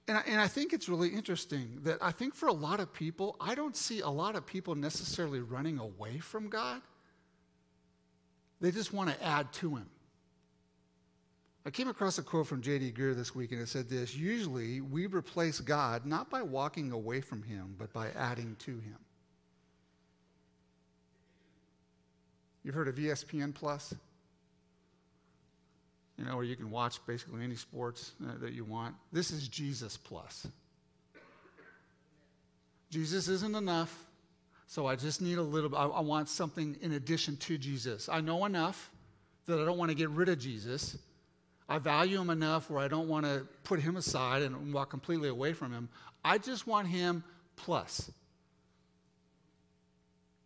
And 0.08 0.18
I, 0.18 0.22
and 0.26 0.40
I 0.40 0.46
think 0.46 0.72
it's 0.72 0.88
really 0.88 1.08
interesting 1.08 1.80
that 1.82 1.98
I 2.00 2.12
think 2.12 2.34
for 2.34 2.48
a 2.48 2.52
lot 2.52 2.78
of 2.78 2.92
people, 2.92 3.36
I 3.40 3.54
don't 3.54 3.76
see 3.76 4.00
a 4.00 4.08
lot 4.08 4.36
of 4.36 4.46
people 4.46 4.74
necessarily 4.74 5.40
running 5.40 5.78
away 5.78 6.18
from 6.18 6.48
God. 6.48 6.80
They 8.60 8.70
just 8.70 8.92
want 8.92 9.10
to 9.10 9.24
add 9.24 9.52
to 9.54 9.76
Him. 9.76 9.86
I 11.66 11.70
came 11.70 11.88
across 11.88 12.16
a 12.18 12.22
quote 12.22 12.46
from 12.46 12.62
J.D. 12.62 12.92
Greear 12.92 13.16
this 13.16 13.34
week, 13.34 13.50
and 13.50 13.60
it 13.60 13.66
said 13.66 13.88
this 13.88 14.14
Usually, 14.14 14.80
we 14.80 15.06
replace 15.06 15.58
God 15.58 16.06
not 16.06 16.30
by 16.30 16.40
walking 16.40 16.92
away 16.92 17.20
from 17.20 17.42
Him, 17.42 17.74
but 17.76 17.92
by 17.92 18.10
adding 18.16 18.54
to 18.60 18.70
Him. 18.70 18.98
You've 22.62 22.76
heard 22.76 22.86
of 22.86 22.94
ESPN 22.94 23.52
Plus? 23.52 23.92
You 26.16 26.24
know, 26.24 26.36
where 26.36 26.44
you 26.44 26.54
can 26.54 26.70
watch 26.70 27.04
basically 27.04 27.42
any 27.42 27.56
sports 27.56 28.12
uh, 28.24 28.38
that 28.38 28.52
you 28.52 28.64
want. 28.64 28.94
This 29.12 29.32
is 29.32 29.48
Jesus 29.48 29.96
Plus. 29.96 30.46
Jesus 32.90 33.26
isn't 33.26 33.56
enough, 33.56 34.06
so 34.68 34.86
I 34.86 34.94
just 34.94 35.20
need 35.20 35.38
a 35.38 35.42
little, 35.42 35.74
I, 35.76 35.86
I 35.86 36.00
want 36.00 36.28
something 36.28 36.76
in 36.80 36.92
addition 36.92 37.36
to 37.38 37.58
Jesus. 37.58 38.08
I 38.08 38.20
know 38.20 38.44
enough 38.44 38.88
that 39.46 39.60
I 39.60 39.64
don't 39.64 39.78
want 39.78 39.90
to 39.90 39.96
get 39.96 40.10
rid 40.10 40.28
of 40.28 40.38
Jesus. 40.38 40.96
I 41.68 41.78
value 41.78 42.20
him 42.20 42.30
enough 42.30 42.70
where 42.70 42.80
I 42.80 42.88
don't 42.88 43.08
want 43.08 43.26
to 43.26 43.46
put 43.64 43.80
him 43.80 43.96
aside 43.96 44.42
and 44.42 44.72
walk 44.72 44.90
completely 44.90 45.28
away 45.28 45.52
from 45.52 45.72
him. 45.72 45.88
I 46.24 46.38
just 46.38 46.66
want 46.66 46.88
him 46.88 47.24
plus. 47.56 48.10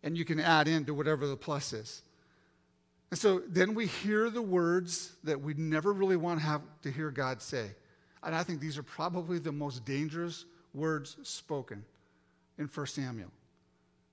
And 0.03 0.17
you 0.17 0.25
can 0.25 0.39
add 0.39 0.67
into 0.67 0.93
whatever 0.93 1.27
the 1.27 1.37
plus 1.37 1.73
is. 1.73 2.01
And 3.11 3.19
so 3.19 3.41
then 3.47 3.75
we 3.75 3.87
hear 3.87 4.29
the 4.29 4.41
words 4.41 5.11
that 5.23 5.41
we 5.41 5.53
never 5.53 5.93
really 5.93 6.15
want 6.15 6.39
to 6.39 6.45
have 6.45 6.61
to 6.83 6.91
hear 6.91 7.11
God 7.11 7.41
say. 7.41 7.71
And 8.23 8.33
I 8.33 8.43
think 8.43 8.61
these 8.61 8.77
are 8.77 8.83
probably 8.83 9.37
the 9.37 9.51
most 9.51 9.85
dangerous 9.85 10.45
words 10.73 11.17
spoken 11.23 11.83
in 12.57 12.65
1 12.65 12.87
Samuel. 12.87 13.31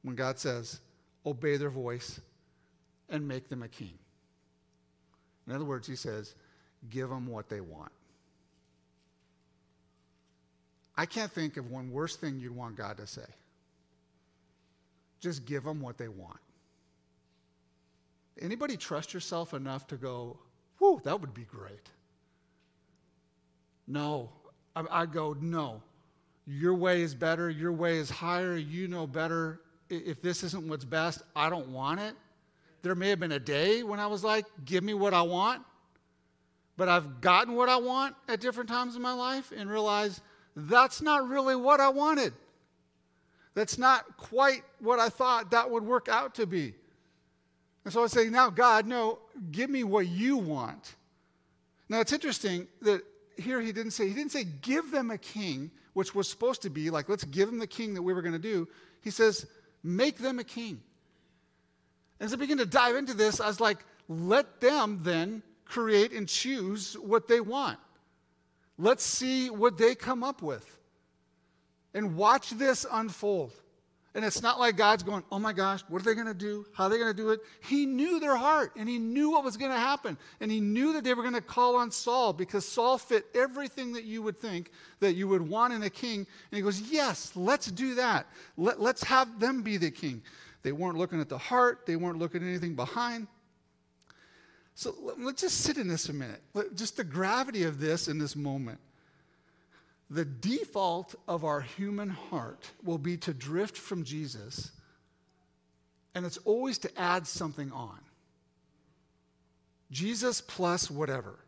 When 0.03 0.16
God 0.16 0.38
says, 0.38 0.81
obey 1.25 1.57
their 1.57 1.71
voice 1.71 2.21
and 3.09 3.27
make 3.27 3.49
them 3.49 3.62
a 3.62 3.68
king. 3.68 3.99
In 5.47 5.55
other 5.55 5.64
words, 5.64 5.87
he 5.87 5.97
says, 5.97 6.35
give 6.91 7.09
them 7.09 7.27
what 7.27 7.49
they 7.49 7.61
want. 7.61 7.93
I 10.97 11.07
can't 11.07 11.31
think 11.31 11.57
of 11.57 11.71
one 11.71 11.93
worse 11.93 12.17
thing 12.17 12.41
you'd 12.41 12.55
want 12.55 12.77
God 12.77 12.97
to 12.97 13.07
say. 13.07 13.27
Just 15.21 15.47
give 15.47 15.64
them 15.64 15.81
what 15.81 15.97
they 15.97 16.09
want. 16.09 16.38
Anybody 18.41 18.77
trust 18.77 19.14
yourself 19.14 19.55
enough 19.55 19.87
to 19.88 19.97
go, 19.97 20.37
whew, 20.79 21.01
that 21.05 21.21
would 21.21 21.35
be 21.35 21.43
great? 21.45 21.91
No. 23.87 24.31
I, 24.77 24.85
I 24.91 25.07
go, 25.07 25.37
no. 25.41 25.83
Your 26.47 26.75
way 26.75 27.03
is 27.03 27.14
better. 27.14 27.51
Your 27.51 27.73
way 27.73 27.99
is 27.99 28.11
higher. 28.11 28.57
You 28.57 28.88
know 28.88 29.07
better. 29.07 29.61
If 29.91 30.23
this 30.23 30.43
isn't 30.45 30.69
what's 30.69 30.85
best, 30.85 31.23
I 31.35 31.51
don't 31.51 31.69
want 31.69 32.01
it. 32.01 32.14
There 32.83 32.95
may 32.95 33.11
have 33.11 33.21
been 33.21 33.33
a 33.33 33.41
day 33.41 33.83
when 33.83 34.01
I 34.01 34.07
was 34.07 34.23
like, 34.23 34.47
give 34.64 34.85
me 34.85 34.95
what 34.95 35.14
I 35.14 35.23
want. 35.23 35.62
But 36.79 36.88
I've 36.88 37.21
gotten 37.21 37.57
what 37.57 37.69
I 37.69 37.77
want 37.77 38.14
at 38.29 38.41
different 38.41 38.71
times 38.71 38.95
in 38.95 39.03
my 39.03 39.12
life 39.12 39.53
and 39.55 39.69
realized 39.69 40.23
that's 40.55 41.03
not 41.03 41.29
really 41.29 41.57
what 41.57 41.81
I 41.81 41.88
wanted. 41.88 42.33
That's 43.55 43.79
not 43.79 44.17
quite 44.17 44.62
what 44.79 45.01
I 45.01 45.09
thought 45.09 45.51
that 45.51 45.69
would 45.69 45.83
work 45.83 46.09
out 46.09 46.37
to 46.37 46.47
be. 46.47 46.75
And 47.85 47.93
so 47.93 48.05
I 48.05 48.07
say, 48.07 48.29
now, 48.31 48.49
God, 48.49 48.87
no, 48.87 49.19
give 49.51 49.69
me 49.69 49.83
what 49.83 50.07
you 50.07 50.37
want. 50.37 50.95
Now, 51.88 51.99
it's 51.99 52.12
interesting 52.12 52.69
that 52.83 53.03
here 53.37 53.61
he 53.61 53.73
didn't 53.73 53.91
say, 53.93 54.07
he 54.07 54.14
didn't 54.14 54.31
say, 54.31 54.45
give 54.45 54.93
them 54.93 55.11
a 55.11 55.19
king, 55.19 55.73
which 55.95 56.14
was 56.14 56.31
supposed 56.31 56.62
to 56.62 56.71
be 56.71 56.91
like, 56.91 57.09
let's 57.09 57.25
give 57.25 57.49
them 57.49 57.59
the 57.59 57.67
king 57.67 57.95
that 57.95 58.03
we 58.03 58.12
were 58.12 58.23
going 58.23 58.35
to 58.35 58.38
do. 58.38 58.69
He 59.03 59.11
says, 59.11 59.47
make 59.83 60.19
them 60.19 60.38
a 60.38 60.45
king. 60.45 60.81
As 62.21 62.33
I 62.33 62.37
begin 62.37 62.59
to 62.59 62.67
dive 62.67 62.95
into 62.95 63.14
this, 63.14 63.41
I 63.41 63.49
was 63.49 63.61
like, 63.61 63.79
let 64.09 64.61
them 64.61 65.01
then 65.03 65.43
create 65.69 66.13
and 66.13 66.29
choose 66.29 66.95
what 66.95 67.29
they 67.29 67.41
want. 67.41 67.79
Let's 68.79 69.05
see 69.05 69.51
what 69.51 69.77
they 69.77 69.95
come 69.95 70.23
up 70.25 70.43
with. 70.43 70.79
And 71.95 72.17
watch 72.17 72.51
this 72.51 72.87
unfold. 72.91 73.53
And 74.15 74.25
it's 74.25 74.43
not 74.43 74.59
like 74.59 74.77
God's 74.77 75.03
going, 75.03 75.23
oh 75.31 75.39
my 75.39 75.53
gosh, 75.53 75.83
what 75.89 76.03
are 76.03 76.05
they 76.05 76.15
going 76.15 76.27
to 76.27 76.35
do? 76.35 76.67
How 76.75 76.85
are 76.85 76.91
they 76.91 76.99
going 76.99 77.15
to 77.15 77.17
do 77.17 77.31
it? 77.31 77.41
He 77.63 77.87
knew 77.87 78.19
their 78.19 78.37
heart 78.37 78.73
and 78.77 78.89
he 78.89 78.99
knew 78.99 79.31
what 79.31 79.45
was 79.45 79.57
going 79.57 79.71
to 79.71 79.79
happen. 79.79 80.17
And 80.41 80.51
he 80.51 80.61
knew 80.61 80.93
that 80.95 81.05
they 81.05 81.15
were 81.15 81.23
going 81.23 81.35
to 81.35 81.41
call 81.41 81.77
on 81.77 81.91
Saul 81.91 82.33
because 82.33 82.67
Saul 82.67 82.99
fit 82.99 83.27
everything 83.35 83.93
that 83.93 84.05
you 84.05 84.23
would 84.23 84.39
think 84.39 84.73
that 85.01 85.15
you 85.15 85.29
would 85.29 85.47
want 85.47 85.73
in 85.73 85.83
a 85.83 85.91
king. 85.91 86.19
And 86.21 86.57
he 86.57 86.63
goes, 86.63 86.81
yes, 86.81 87.33
let's 87.37 87.71
do 87.71 87.95
that. 87.97 88.27
Let, 88.57 88.81
let's 88.81 89.05
have 89.05 89.39
them 89.39 89.63
be 89.63 89.77
the 89.77 89.91
king. 89.91 90.23
They 90.63 90.73
weren't 90.73 90.99
looking 90.99 91.21
at 91.21 91.29
the 91.29 91.39
heart, 91.39 91.87
they 91.87 91.97
weren't 91.97 92.19
looking 92.19 92.43
at 92.43 92.49
anything 92.49 92.75
behind. 92.75 93.29
So 94.79 94.95
let's 95.19 95.41
just 95.41 95.62
sit 95.62 95.77
in 95.77 95.88
this 95.88 96.09
a 96.09 96.12
minute. 96.12 96.41
Just 96.77 96.99
the 96.99 97.03
gravity 97.03 97.64
of 97.64 97.81
this 97.81 98.07
in 98.07 98.21
this 98.21 98.37
moment. 98.37 98.79
The 100.09 100.25
default 100.25 101.17
of 101.27 101.45
our 101.45 101.61
human 101.61 102.11
heart 102.11 102.71
will 102.85 102.97
be 102.97 103.17
to 103.17 103.35
drift 103.35 103.77
from 103.77 104.05
Jesus, 104.05 104.71
and 106.14 106.25
it's 106.25 106.37
always 106.45 106.79
to 106.79 106.97
add 106.97 107.27
something 107.27 107.73
on. 107.73 107.99
Jesus 109.91 110.41
plus 110.41 110.88
whatever. 110.88 111.41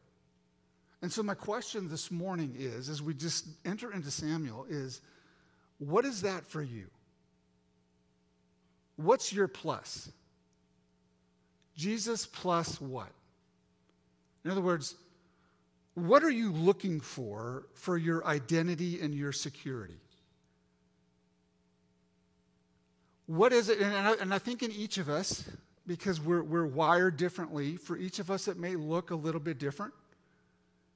And 1.01 1.13
so, 1.13 1.23
my 1.23 1.35
question 1.35 1.89
this 1.89 2.11
morning 2.11 2.57
is 2.59 2.89
as 2.89 3.01
we 3.01 3.15
just 3.15 3.47
enter 3.65 3.93
into 3.93 4.11
Samuel, 4.11 4.67
is 4.69 5.03
what 5.79 6.05
is 6.05 6.23
that 6.23 6.45
for 6.47 6.63
you? 6.63 6.89
What's 8.97 9.33
your 9.33 9.47
plus? 9.47 10.11
Jesus 11.77 12.27
plus 12.27 12.81
what? 12.81 13.13
In 14.45 14.51
other 14.51 14.61
words, 14.61 14.95
what 15.95 16.23
are 16.23 16.31
you 16.31 16.53
looking 16.53 17.01
for 17.01 17.67
for 17.75 17.99
your 17.99 18.25
identity 18.27 19.01
and 19.01 19.15
your 19.15 19.33
security? 19.33 19.99
What 23.27 23.53
is 23.53 23.69
it? 23.69 23.81
And 23.81 23.95
I, 23.95 24.15
and 24.15 24.35
I 24.35 24.39
think 24.39 24.63
in 24.63 24.73
each 24.73 24.99
of 24.99 25.09
us, 25.09 25.49
because 25.87 26.21
we're, 26.21 26.43
we're 26.43 26.67
wired 26.67 27.17
differently, 27.17 27.77
for 27.77 27.97
each 27.97 28.19
of 28.19 28.31
us 28.31 28.49
it 28.49 28.57
may 28.57 28.77
look 28.77 29.11
a 29.11 29.15
little 29.15 29.41
bit 29.41 29.59
different, 29.59 29.93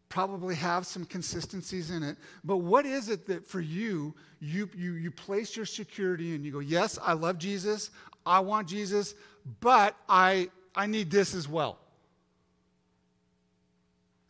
probably 0.09 0.55
have 0.55 0.87
some 0.87 1.05
consistencies 1.05 1.91
in 1.91 2.03
it. 2.03 2.17
But 2.45 2.59
what 2.59 2.87
is 2.87 3.09
it 3.09 3.27
that 3.27 3.47
for 3.47 3.61
you, 3.61 4.15
you, 4.41 4.69
you, 4.77 4.93
you 4.93 5.11
place 5.11 5.57
your 5.57 5.67
security 5.67 6.35
in? 6.35 6.45
You 6.45 6.53
go, 6.53 6.59
yes, 6.61 6.99
I 7.03 7.13
love 7.13 7.39
Jesus, 7.39 7.91
I 8.25 8.41
want 8.41 8.69
Jesus, 8.69 9.15
but 9.61 9.97
I, 10.09 10.49
I 10.75 10.87
need 10.87 11.11
this 11.11 11.35
as 11.35 11.49
well. 11.49 11.79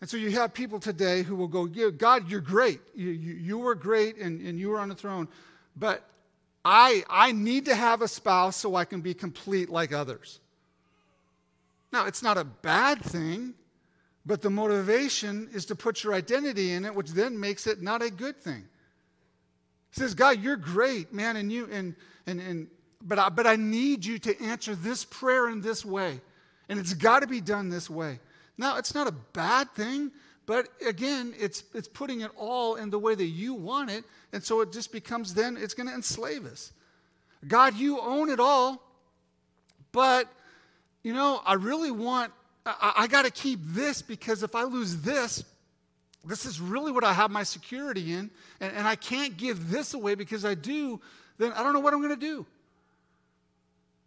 And 0.00 0.10
so 0.10 0.16
you 0.16 0.30
have 0.32 0.52
people 0.52 0.80
today 0.80 1.22
who 1.22 1.34
will 1.34 1.48
go, 1.48 1.66
God, 1.90 2.30
you're 2.30 2.40
great. 2.40 2.80
You, 2.94 3.10
you, 3.10 3.34
you 3.34 3.58
were 3.58 3.74
great 3.74 4.18
and, 4.18 4.40
and 4.46 4.58
you 4.58 4.68
were 4.68 4.78
on 4.78 4.88
the 4.88 4.94
throne, 4.94 5.28
but 5.76 6.04
I, 6.64 7.04
I 7.08 7.32
need 7.32 7.66
to 7.66 7.74
have 7.74 8.02
a 8.02 8.08
spouse 8.08 8.56
so 8.56 8.74
I 8.74 8.84
can 8.84 9.00
be 9.00 9.14
complete 9.14 9.70
like 9.70 9.92
others. 9.92 10.40
Now, 11.92 12.06
it's 12.06 12.22
not 12.22 12.36
a 12.36 12.44
bad 12.44 13.00
thing, 13.02 13.54
but 14.26 14.42
the 14.42 14.50
motivation 14.50 15.48
is 15.52 15.66
to 15.66 15.74
put 15.74 16.02
your 16.02 16.14
identity 16.14 16.72
in 16.72 16.84
it, 16.84 16.94
which 16.94 17.10
then 17.10 17.38
makes 17.38 17.66
it 17.66 17.82
not 17.82 18.02
a 18.02 18.10
good 18.10 18.36
thing. 18.36 18.64
He 19.90 20.00
says, 20.00 20.14
God, 20.14 20.42
you're 20.42 20.56
great, 20.56 21.12
man, 21.12 21.36
and 21.36 21.52
you 21.52 21.68
and 21.70 21.94
and 22.26 22.40
and 22.40 22.66
but 23.00 23.18
I, 23.18 23.28
but 23.28 23.46
I 23.46 23.56
need 23.56 24.04
you 24.04 24.18
to 24.20 24.42
answer 24.42 24.74
this 24.74 25.04
prayer 25.04 25.48
in 25.48 25.60
this 25.60 25.84
way. 25.84 26.20
And 26.68 26.80
it's 26.80 26.94
got 26.94 27.20
to 27.20 27.26
be 27.26 27.40
done 27.40 27.68
this 27.68 27.88
way. 27.88 28.18
Now, 28.56 28.76
it's 28.78 28.94
not 28.94 29.06
a 29.06 29.12
bad 29.32 29.70
thing, 29.74 30.12
but 30.46 30.68
again, 30.86 31.34
it's, 31.38 31.64
it's 31.74 31.88
putting 31.88 32.20
it 32.20 32.30
all 32.36 32.76
in 32.76 32.90
the 32.90 32.98
way 32.98 33.14
that 33.14 33.24
you 33.24 33.54
want 33.54 33.90
it. 33.90 34.04
And 34.32 34.42
so 34.42 34.60
it 34.60 34.72
just 34.72 34.92
becomes 34.92 35.34
then, 35.34 35.56
it's 35.56 35.74
going 35.74 35.88
to 35.88 35.94
enslave 35.94 36.46
us. 36.46 36.72
God, 37.46 37.76
you 37.76 38.00
own 38.00 38.30
it 38.30 38.40
all, 38.40 38.82
but, 39.92 40.28
you 41.02 41.12
know, 41.12 41.40
I 41.44 41.54
really 41.54 41.90
want, 41.90 42.32
I, 42.64 42.92
I 42.98 43.06
got 43.06 43.24
to 43.24 43.30
keep 43.30 43.60
this 43.62 44.02
because 44.02 44.42
if 44.42 44.54
I 44.54 44.64
lose 44.64 44.96
this, 44.98 45.44
this 46.24 46.46
is 46.46 46.60
really 46.60 46.90
what 46.90 47.04
I 47.04 47.12
have 47.12 47.30
my 47.30 47.42
security 47.42 48.12
in, 48.12 48.30
and, 48.60 48.72
and 48.74 48.88
I 48.88 48.96
can't 48.96 49.36
give 49.36 49.70
this 49.70 49.94
away 49.94 50.14
because 50.14 50.44
I 50.44 50.54
do, 50.54 51.00
then 51.38 51.52
I 51.52 51.62
don't 51.62 51.74
know 51.74 51.80
what 51.80 51.92
I'm 51.92 52.00
going 52.00 52.18
to 52.18 52.26
do. 52.26 52.46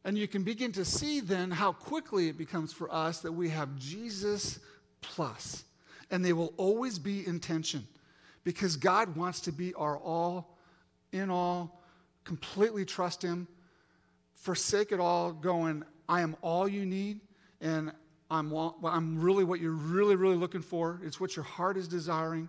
And 0.07 0.17
you 0.17 0.25
can 0.25 0.43
begin 0.43 0.71
to 0.71 0.85
see 0.85 1.19
then 1.19 1.51
how 1.51 1.73
quickly 1.73 2.29
it 2.29 2.37
becomes 2.37 2.71
for 2.71 2.89
us 2.89 3.19
that 3.19 3.33
we 3.33 3.49
have 3.49 3.75
Jesus 3.75 4.57
plus. 5.01 5.65
And 6.09 6.23
they 6.23 6.31
will 6.31 6.53
always 6.55 6.97
be 6.97 7.27
in 7.27 7.41
tension 7.41 7.85
because 8.45 8.77
God 8.77 9.17
wants 9.17 9.41
to 9.41 9.51
be 9.51 9.73
our 9.73 9.97
all, 9.97 10.57
in 11.11 11.29
all, 11.29 11.81
completely 12.23 12.85
trust 12.85 13.21
Him, 13.21 13.49
forsake 14.35 14.93
it 14.93 15.01
all, 15.01 15.33
going, 15.33 15.83
I 16.07 16.21
am 16.21 16.37
all 16.41 16.69
you 16.69 16.85
need, 16.85 17.19
and 17.59 17.91
I'm, 18.31 18.53
I'm 18.85 19.19
really 19.19 19.43
what 19.43 19.59
you're 19.59 19.71
really, 19.71 20.15
really 20.15 20.37
looking 20.37 20.61
for. 20.61 21.01
It's 21.03 21.19
what 21.19 21.35
your 21.35 21.43
heart 21.43 21.75
is 21.75 21.89
desiring. 21.89 22.47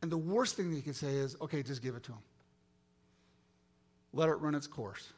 And 0.00 0.10
the 0.10 0.16
worst 0.16 0.56
thing 0.56 0.70
that 0.70 0.76
you 0.76 0.82
can 0.82 0.94
say 0.94 1.16
is, 1.16 1.36
okay, 1.42 1.62
just 1.62 1.82
give 1.82 1.96
it 1.96 2.02
to 2.04 2.12
Him. 2.12 2.22
Let 4.14 4.30
it 4.30 4.36
run 4.36 4.54
its 4.54 4.66
course. 4.66 5.12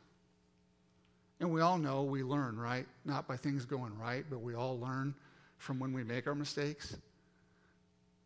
And 1.41 1.51
we 1.51 1.63
all 1.63 1.79
know 1.79 2.03
we 2.03 2.23
learn, 2.23 2.59
right? 2.59 2.87
Not 3.05 3.27
by 3.27 3.37
things 3.37 3.65
going 3.65 3.97
right, 3.99 4.25
but 4.29 4.43
we 4.43 4.55
all 4.55 4.79
learn 4.79 5.15
from 5.57 5.79
when 5.79 5.93
we 5.93 6.05
make 6.05 6.27
our 6.27 6.35
mistakes. 6.35 6.97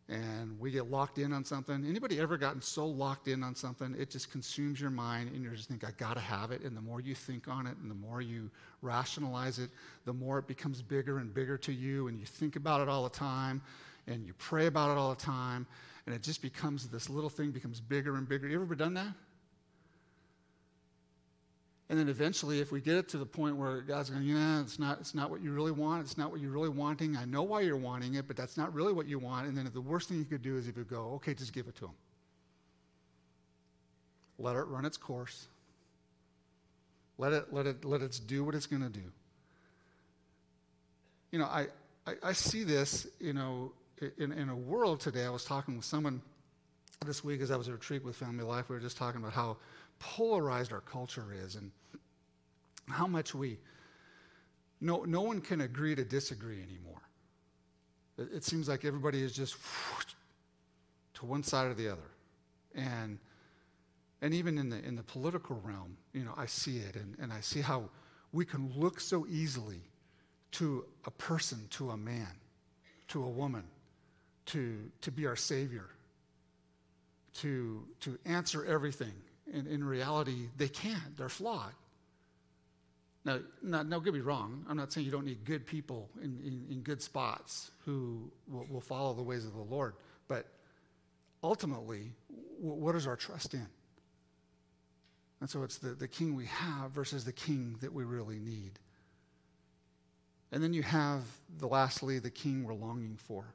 And 0.07 0.59
we 0.59 0.69
get 0.69 0.91
locked 0.91 1.17
in 1.17 1.33
on 1.33 1.43
something. 1.43 1.83
Anybody 1.87 2.19
ever 2.19 2.37
gotten 2.37 2.61
so 2.61 2.85
locked 2.85 3.27
in 3.27 3.41
on 3.41 3.55
something, 3.55 3.95
it 3.97 4.11
just 4.11 4.31
consumes 4.31 4.79
your 4.79 4.91
mind, 4.91 5.31
and 5.33 5.43
you 5.43 5.49
just 5.49 5.67
think, 5.67 5.83
I 5.83 5.91
gotta 5.97 6.19
have 6.19 6.51
it. 6.51 6.61
And 6.61 6.77
the 6.77 6.81
more 6.81 7.01
you 7.01 7.15
think 7.15 7.47
on 7.47 7.65
it, 7.65 7.75
and 7.81 7.89
the 7.89 7.95
more 7.95 8.21
you 8.21 8.51
rationalize 8.83 9.57
it, 9.57 9.71
the 10.05 10.13
more 10.13 10.37
it 10.37 10.45
becomes 10.45 10.81
bigger 10.81 11.17
and 11.17 11.33
bigger 11.33 11.57
to 11.57 11.73
you, 11.73 12.07
and 12.07 12.19
you 12.19 12.25
think 12.25 12.55
about 12.55 12.81
it 12.81 12.89
all 12.89 13.03
the 13.03 13.09
time, 13.09 13.63
and 14.05 14.23
you 14.27 14.33
pray 14.37 14.67
about 14.67 14.91
it 14.91 14.97
all 14.99 15.09
the 15.09 15.21
time, 15.21 15.65
and 16.05 16.13
it 16.13 16.21
just 16.21 16.41
becomes 16.41 16.87
this 16.87 17.09
little 17.09 17.29
thing 17.29 17.49
becomes 17.49 17.79
bigger 17.79 18.15
and 18.17 18.29
bigger. 18.29 18.47
You 18.47 18.61
ever 18.61 18.75
done 18.75 18.93
that? 18.93 19.13
And 21.87 21.99
then 21.99 22.09
eventually, 22.09 22.59
if 22.59 22.71
we 22.71 22.81
get 22.81 22.95
it 22.95 23.09
to 23.09 23.17
the 23.17 23.25
point 23.27 23.57
where 23.57 23.81
God's 23.81 24.09
going, 24.09 24.23
yeah, 24.23 24.59
it's 24.61 24.79
not, 24.79 24.99
it's 24.99 25.13
not 25.13 25.29
what 25.29 25.41
you 25.41 25.51
really 25.51 25.71
want. 25.71 26.01
It's 26.01 26.17
not 26.17 26.31
what 26.31 26.41
you're 26.41 26.51
really 26.51 26.69
wanting. 26.69 27.15
I 27.15 27.25
know 27.25 27.43
why 27.43 27.61
you're 27.61 27.77
wanting 27.77 28.15
it, 28.15 28.27
but 28.27 28.35
that's 28.35 28.57
not 28.57 28.73
really 28.73 28.91
what 28.91 29.07
you 29.07 29.19
want. 29.19 29.47
And 29.47 29.55
then 29.55 29.69
the 29.71 29.81
worst 29.81 30.09
thing 30.09 30.17
you 30.17 30.25
could 30.25 30.41
do 30.41 30.57
is 30.57 30.67
if 30.67 30.77
you 30.77 30.83
go, 30.83 31.11
okay, 31.15 31.35
just 31.35 31.53
give 31.53 31.67
it 31.67 31.75
to 31.75 31.85
him. 31.85 31.91
Let 34.39 34.55
it 34.55 34.63
run 34.63 34.83
its 34.83 34.97
course. 34.97 35.47
Let 37.19 37.33
it, 37.33 37.53
let 37.53 37.67
it, 37.67 37.85
let 37.85 38.01
it 38.01 38.19
do 38.25 38.43
what 38.43 38.55
it's 38.55 38.65
going 38.65 38.81
to 38.81 38.89
do. 38.89 39.11
You 41.31 41.39
know, 41.39 41.45
I, 41.45 41.67
I, 42.07 42.13
I 42.23 42.33
see 42.33 42.63
this, 42.63 43.07
you 43.19 43.33
know, 43.33 43.71
in, 44.17 44.31
in 44.31 44.49
a 44.49 44.55
world 44.55 44.99
today. 44.99 45.23
I 45.23 45.29
was 45.29 45.45
talking 45.45 45.75
with 45.75 45.85
someone 45.85 46.21
this 47.05 47.23
week 47.23 47.41
as 47.41 47.51
I 47.51 47.55
was 47.55 47.67
at 47.67 47.71
a 47.71 47.75
retreat 47.75 48.03
with 48.03 48.15
Family 48.15 48.43
Life. 48.43 48.69
We 48.69 48.75
were 48.75 48.81
just 48.81 48.97
talking 48.97 49.21
about 49.21 49.33
how 49.33 49.57
polarized 49.99 50.71
our 50.71 50.81
culture 50.81 51.25
is 51.33 51.55
and 51.55 51.71
how 52.87 53.07
much 53.07 53.33
we, 53.33 53.57
no, 54.81 55.03
no 55.03 55.21
one 55.21 55.41
can 55.41 55.61
agree 55.61 55.95
to 55.95 56.03
disagree 56.03 56.61
anymore. 56.61 57.01
It, 58.17 58.29
it 58.37 58.43
seems 58.43 58.67
like 58.67 58.85
everybody 58.85 59.21
is 59.21 59.33
just 59.33 59.55
to 61.15 61.25
one 61.25 61.43
side 61.43 61.67
or 61.67 61.73
the 61.73 61.89
other. 61.89 62.09
And, 62.75 63.17
and 64.21 64.33
even 64.33 64.57
in 64.57 64.69
the, 64.69 64.83
in 64.85 64.95
the 64.95 65.03
political 65.03 65.59
realm, 65.63 65.97
you 66.13 66.23
know, 66.23 66.33
I 66.37 66.45
see 66.45 66.77
it 66.77 66.95
and, 66.95 67.15
and 67.19 67.31
I 67.31 67.41
see 67.41 67.61
how 67.61 67.89
we 68.31 68.45
can 68.45 68.71
look 68.75 68.99
so 68.99 69.25
easily 69.29 69.81
to 70.51 70.85
a 71.05 71.11
person, 71.11 71.67
to 71.71 71.91
a 71.91 71.97
man, 71.97 72.31
to 73.09 73.23
a 73.23 73.29
woman, 73.29 73.63
to, 74.47 74.89
to 75.01 75.11
be 75.11 75.25
our 75.25 75.35
Savior, 75.35 75.89
to, 77.35 77.85
to 78.01 78.17
answer 78.25 78.65
everything. 78.65 79.13
And 79.55 79.67
in 79.67 79.85
reality, 79.85 80.49
they 80.57 80.67
can't, 80.67 81.15
they're 81.17 81.29
flawed. 81.29 81.71
Now, 83.23 83.39
not, 83.63 83.87
no, 83.87 84.01
get 84.01 84.13
me 84.13 84.19
wrong. 84.19 84.65
I'm 84.69 84.75
not 84.75 84.91
saying 84.91 85.05
you 85.05 85.11
don't 85.11 85.25
need 85.25 85.45
good 85.45 85.65
people 85.65 86.09
in, 86.21 86.39
in, 86.43 86.65
in 86.69 86.81
good 86.81 87.01
spots 87.01 87.71
who 87.85 88.29
will, 88.51 88.67
will, 88.69 88.81
follow 88.81 89.13
the 89.13 89.23
ways 89.23 89.45
of 89.45 89.53
the 89.53 89.61
Lord. 89.61 89.93
But 90.27 90.45
ultimately, 91.41 92.11
w- 92.61 92.75
what 92.75 92.95
is 92.95 93.07
our 93.07 93.15
trust 93.15 93.53
in? 93.53 93.65
And 95.39 95.49
so 95.49 95.63
it's 95.63 95.77
the, 95.77 95.89
the 95.89 96.07
king 96.07 96.35
we 96.35 96.45
have 96.47 96.91
versus 96.91 97.23
the 97.23 97.33
king 97.33 97.77
that 97.79 97.93
we 97.93 98.03
really 98.03 98.39
need. 98.39 98.73
And 100.51 100.61
then 100.61 100.73
you 100.73 100.83
have, 100.83 101.23
the 101.57 101.67
lastly, 101.67 102.19
the 102.19 102.29
king 102.29 102.65
we're 102.65 102.73
longing 102.73 103.17
for. 103.17 103.45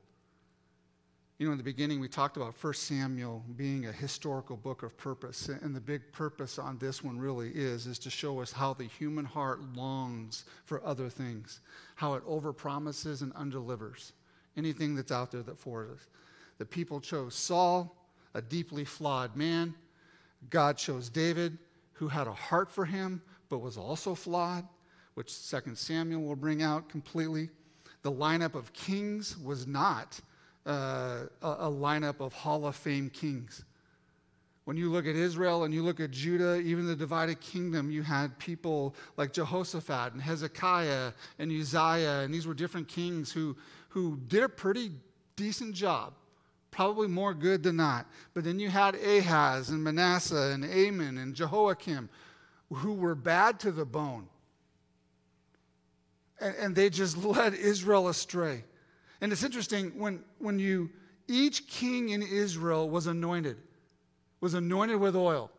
You 1.41 1.47
know, 1.47 1.53
in 1.53 1.59
the 1.59 1.65
beginning, 1.65 2.01
we 2.01 2.09
talked 2.09 2.37
about 2.37 2.53
1 2.63 2.75
Samuel 2.75 3.43
being 3.57 3.87
a 3.87 3.93
historical 3.93 4.59
book 4.59 4.83
of 4.83 4.95
purpose. 4.99 5.49
And 5.49 5.75
the 5.75 5.81
big 5.81 6.13
purpose 6.13 6.59
on 6.59 6.77
this 6.77 7.03
one 7.03 7.19
really 7.19 7.49
is, 7.49 7.87
is 7.87 7.99
to 8.01 8.11
show 8.11 8.41
us 8.41 8.53
how 8.53 8.75
the 8.75 8.85
human 8.85 9.25
heart 9.25 9.63
longs 9.75 10.45
for 10.67 10.85
other 10.85 11.09
things, 11.09 11.61
how 11.95 12.13
it 12.13 12.27
overpromises 12.27 13.23
and 13.23 13.33
undelivers 13.37 14.13
anything 14.59 14.95
that's 14.95 15.11
out 15.11 15.31
there 15.31 15.43
that 15.45 15.59
for 15.59 15.89
us. 15.91 16.09
The 16.59 16.67
people 16.67 17.01
chose 17.01 17.35
Saul, 17.35 17.97
a 18.35 18.43
deeply 18.43 18.85
flawed 18.85 19.35
man. 19.35 19.75
God 20.51 20.77
chose 20.77 21.09
David, 21.09 21.57
who 21.95 22.09
had 22.09 22.27
a 22.27 22.35
heart 22.35 22.71
for 22.71 22.85
him, 22.85 23.23
but 23.49 23.61
was 23.61 23.79
also 23.79 24.15
flawed, 24.15 24.69
which 25.15 25.49
2 25.49 25.75
Samuel 25.75 26.21
will 26.21 26.37
bring 26.37 26.63
out 26.63 26.91
completely. 26.91 27.49
The 28.03 28.13
lineup 28.13 28.55
of 28.55 28.75
kings 28.75 29.39
was 29.39 29.67
not 29.67 30.21
uh, 30.67 31.25
a, 31.43 31.71
lineup 31.71 32.21
of 32.21 32.33
Hall 32.33 32.67
of 32.67 32.77
Fame 32.77 33.11
kings. 33.11 33.65
When 34.65 34.77
you 34.77 34.91
look 34.91 35.07
at 35.07 35.17
Israel 35.17 35.65
and 35.65 35.73
you 35.73 35.83
look 35.83 36.01
at 36.01 36.11
Judah, 36.11 36.59
even 36.59 36.87
the 36.87 36.95
divided 36.95 37.41
kingdom, 37.41 37.91
you 37.91 38.03
had 38.03 38.39
people 38.39 38.95
like 39.17 39.33
Jehoshaphat 39.33 40.13
and 40.13 40.21
Hezekiah 40.23 41.13
and 41.39 41.51
Uzziah, 41.51 42.21
and 42.21 42.33
these 42.33 42.47
were 42.47 42.55
different 42.55 42.87
kings 42.87 43.33
who, 43.33 43.57
who 43.89 44.19
did 44.29 44.43
a 44.43 44.49
pretty 44.49 44.93
decent 45.35 45.75
job, 45.75 46.13
probably 46.71 47.09
more 47.09 47.35
good 47.35 47.63
than 47.63 47.77
not. 47.77 48.07
But 48.35 48.45
then 48.45 48.59
you 48.61 48.69
had 48.69 48.95
Ahaz 48.95 49.71
and 49.71 49.83
Manasseh 49.83 50.53
and 50.53 50.65
Amon 50.65 51.19
and 51.19 51.35
Jehoiakim, 51.35 52.11
who 52.73 52.93
were 52.93 53.15
bad 53.15 53.59
to 53.61 53.73
the 53.73 53.87
bone. 53.87 54.29
And, 56.41 56.55
and 56.57 56.77
they 56.77 56.91
just 56.91 57.17
led 57.25 57.55
Israel 57.55 58.09
astray. 58.09 58.65
And 59.21 59.33
it's 59.33 59.45
interesting 59.45 59.99
when, 59.99 60.21
when 60.39 60.59
you, 60.59 60.91
each 61.29 61.67
king 61.69 62.11
in 62.11 62.23
Israel 62.23 62.89
was 62.89 63.07
anointed, 63.07 63.57
was 64.41 64.55
anointed 64.55 64.99
with 64.99 65.15
oil. 65.15 65.51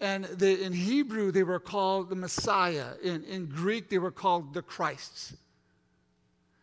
And 0.00 0.24
in 0.40 0.72
Hebrew, 0.72 1.32
they 1.32 1.42
were 1.42 1.58
called 1.58 2.08
the 2.08 2.14
Messiah. 2.14 2.90
In, 3.02 3.24
in 3.24 3.46
Greek, 3.46 3.88
they 3.88 3.98
were 3.98 4.12
called 4.12 4.54
the 4.54 4.62
Christs. 4.62 5.34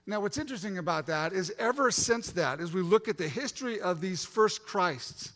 Now, 0.08 0.22
what's 0.22 0.38
interesting 0.38 0.78
about 0.78 1.08
that 1.08 1.34
is 1.34 1.52
ever 1.60 1.92
since 1.92 2.32
that, 2.32 2.62
as 2.62 2.72
we 2.72 2.82
look 2.82 3.10
at 3.10 3.18
the 3.18 3.28
history 3.28 3.82
of 3.82 4.00
these 4.00 4.24
first 4.24 4.66
Christs, 4.66 5.34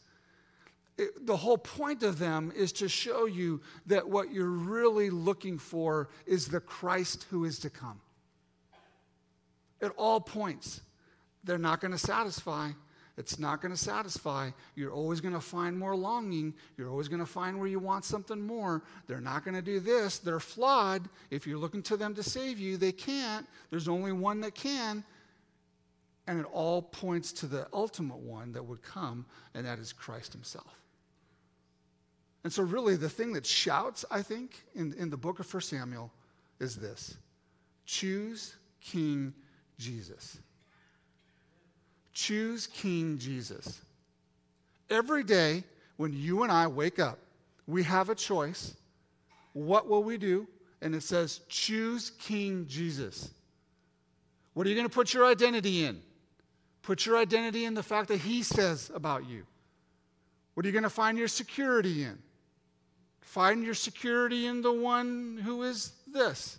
it, 0.97 1.25
the 1.25 1.35
whole 1.35 1.57
point 1.57 2.03
of 2.03 2.19
them 2.19 2.53
is 2.55 2.71
to 2.73 2.87
show 2.87 3.25
you 3.25 3.61
that 3.87 4.07
what 4.07 4.31
you're 4.31 4.45
really 4.45 5.09
looking 5.09 5.57
for 5.57 6.07
is 6.25 6.47
the 6.47 6.59
Christ 6.59 7.25
who 7.29 7.45
is 7.45 7.59
to 7.59 7.69
come 7.69 7.99
at 9.81 9.91
all 9.97 10.19
points. 10.19 10.81
They're 11.43 11.57
not 11.57 11.81
going 11.81 11.91
to 11.91 11.97
satisfy. 11.97 12.71
It's 13.17 13.37
not 13.37 13.61
going 13.61 13.73
to 13.73 13.77
satisfy. 13.77 14.51
You're 14.75 14.93
always 14.93 15.19
going 15.19 15.33
to 15.33 15.41
find 15.41 15.77
more 15.77 15.93
longing. 15.93 16.53
You're 16.77 16.89
always 16.89 17.09
going 17.09 17.19
to 17.19 17.25
find 17.25 17.59
where 17.59 17.67
you 17.67 17.77
want 17.77 18.05
something 18.05 18.39
more. 18.39 18.81
They're 19.07 19.19
not 19.19 19.43
going 19.43 19.55
to 19.55 19.61
do 19.61 19.81
this. 19.81 20.19
They're 20.19 20.39
flawed. 20.39 21.09
If 21.29 21.45
you're 21.45 21.57
looking 21.57 21.83
to 21.83 21.97
them 21.97 22.15
to 22.15 22.23
save 22.23 22.59
you, 22.59 22.77
they 22.77 22.93
can't. 22.93 23.45
There's 23.71 23.89
only 23.89 24.13
one 24.13 24.39
that 24.41 24.55
can. 24.55 25.03
And 26.27 26.39
it 26.39 26.45
all 26.53 26.81
points 26.81 27.33
to 27.33 27.47
the 27.47 27.67
ultimate 27.73 28.19
one 28.19 28.53
that 28.53 28.63
would 28.63 28.81
come, 28.81 29.25
and 29.53 29.65
that 29.65 29.79
is 29.79 29.91
Christ 29.91 30.31
Himself. 30.31 30.79
And 32.45 32.53
so, 32.53 32.63
really, 32.63 32.95
the 32.95 33.09
thing 33.09 33.33
that 33.33 33.45
shouts, 33.45 34.05
I 34.09 34.21
think, 34.21 34.63
in, 34.75 34.93
in 34.93 35.09
the 35.09 35.17
book 35.17 35.39
of 35.39 35.53
1 35.53 35.61
Samuel 35.61 36.09
is 36.59 36.77
this 36.77 37.17
choose 37.85 38.55
King 38.79 39.33
Jesus. 39.79 40.37
Choose 42.13 42.67
King 42.67 43.17
Jesus. 43.17 43.81
Every 44.89 45.23
day 45.23 45.63
when 45.97 46.13
you 46.13 46.43
and 46.43 46.51
I 46.51 46.67
wake 46.67 46.99
up, 46.99 47.17
we 47.65 47.83
have 47.83 48.09
a 48.09 48.15
choice. 48.15 48.75
What 49.53 49.87
will 49.87 50.03
we 50.03 50.17
do? 50.17 50.47
And 50.81 50.93
it 50.93 51.03
says, 51.03 51.41
choose 51.49 52.11
King 52.19 52.65
Jesus. 52.67 53.31
What 54.53 54.67
are 54.67 54.69
you 54.69 54.75
going 54.75 54.87
to 54.87 54.93
put 54.93 55.13
your 55.13 55.25
identity 55.25 55.85
in? 55.85 56.01
Put 56.81 57.05
your 57.05 57.17
identity 57.17 57.65
in 57.65 57.73
the 57.73 57.83
fact 57.83 58.09
that 58.09 58.19
He 58.19 58.43
says 58.43 58.91
about 58.93 59.27
you. 59.27 59.45
What 60.53 60.65
are 60.65 60.69
you 60.69 60.73
going 60.73 60.83
to 60.83 60.89
find 60.89 61.17
your 61.17 61.27
security 61.27 62.03
in? 62.03 62.17
Find 63.21 63.63
your 63.63 63.75
security 63.75 64.47
in 64.47 64.61
the 64.61 64.73
one 64.73 65.39
who 65.43 65.63
is 65.63 65.93
this 66.11 66.57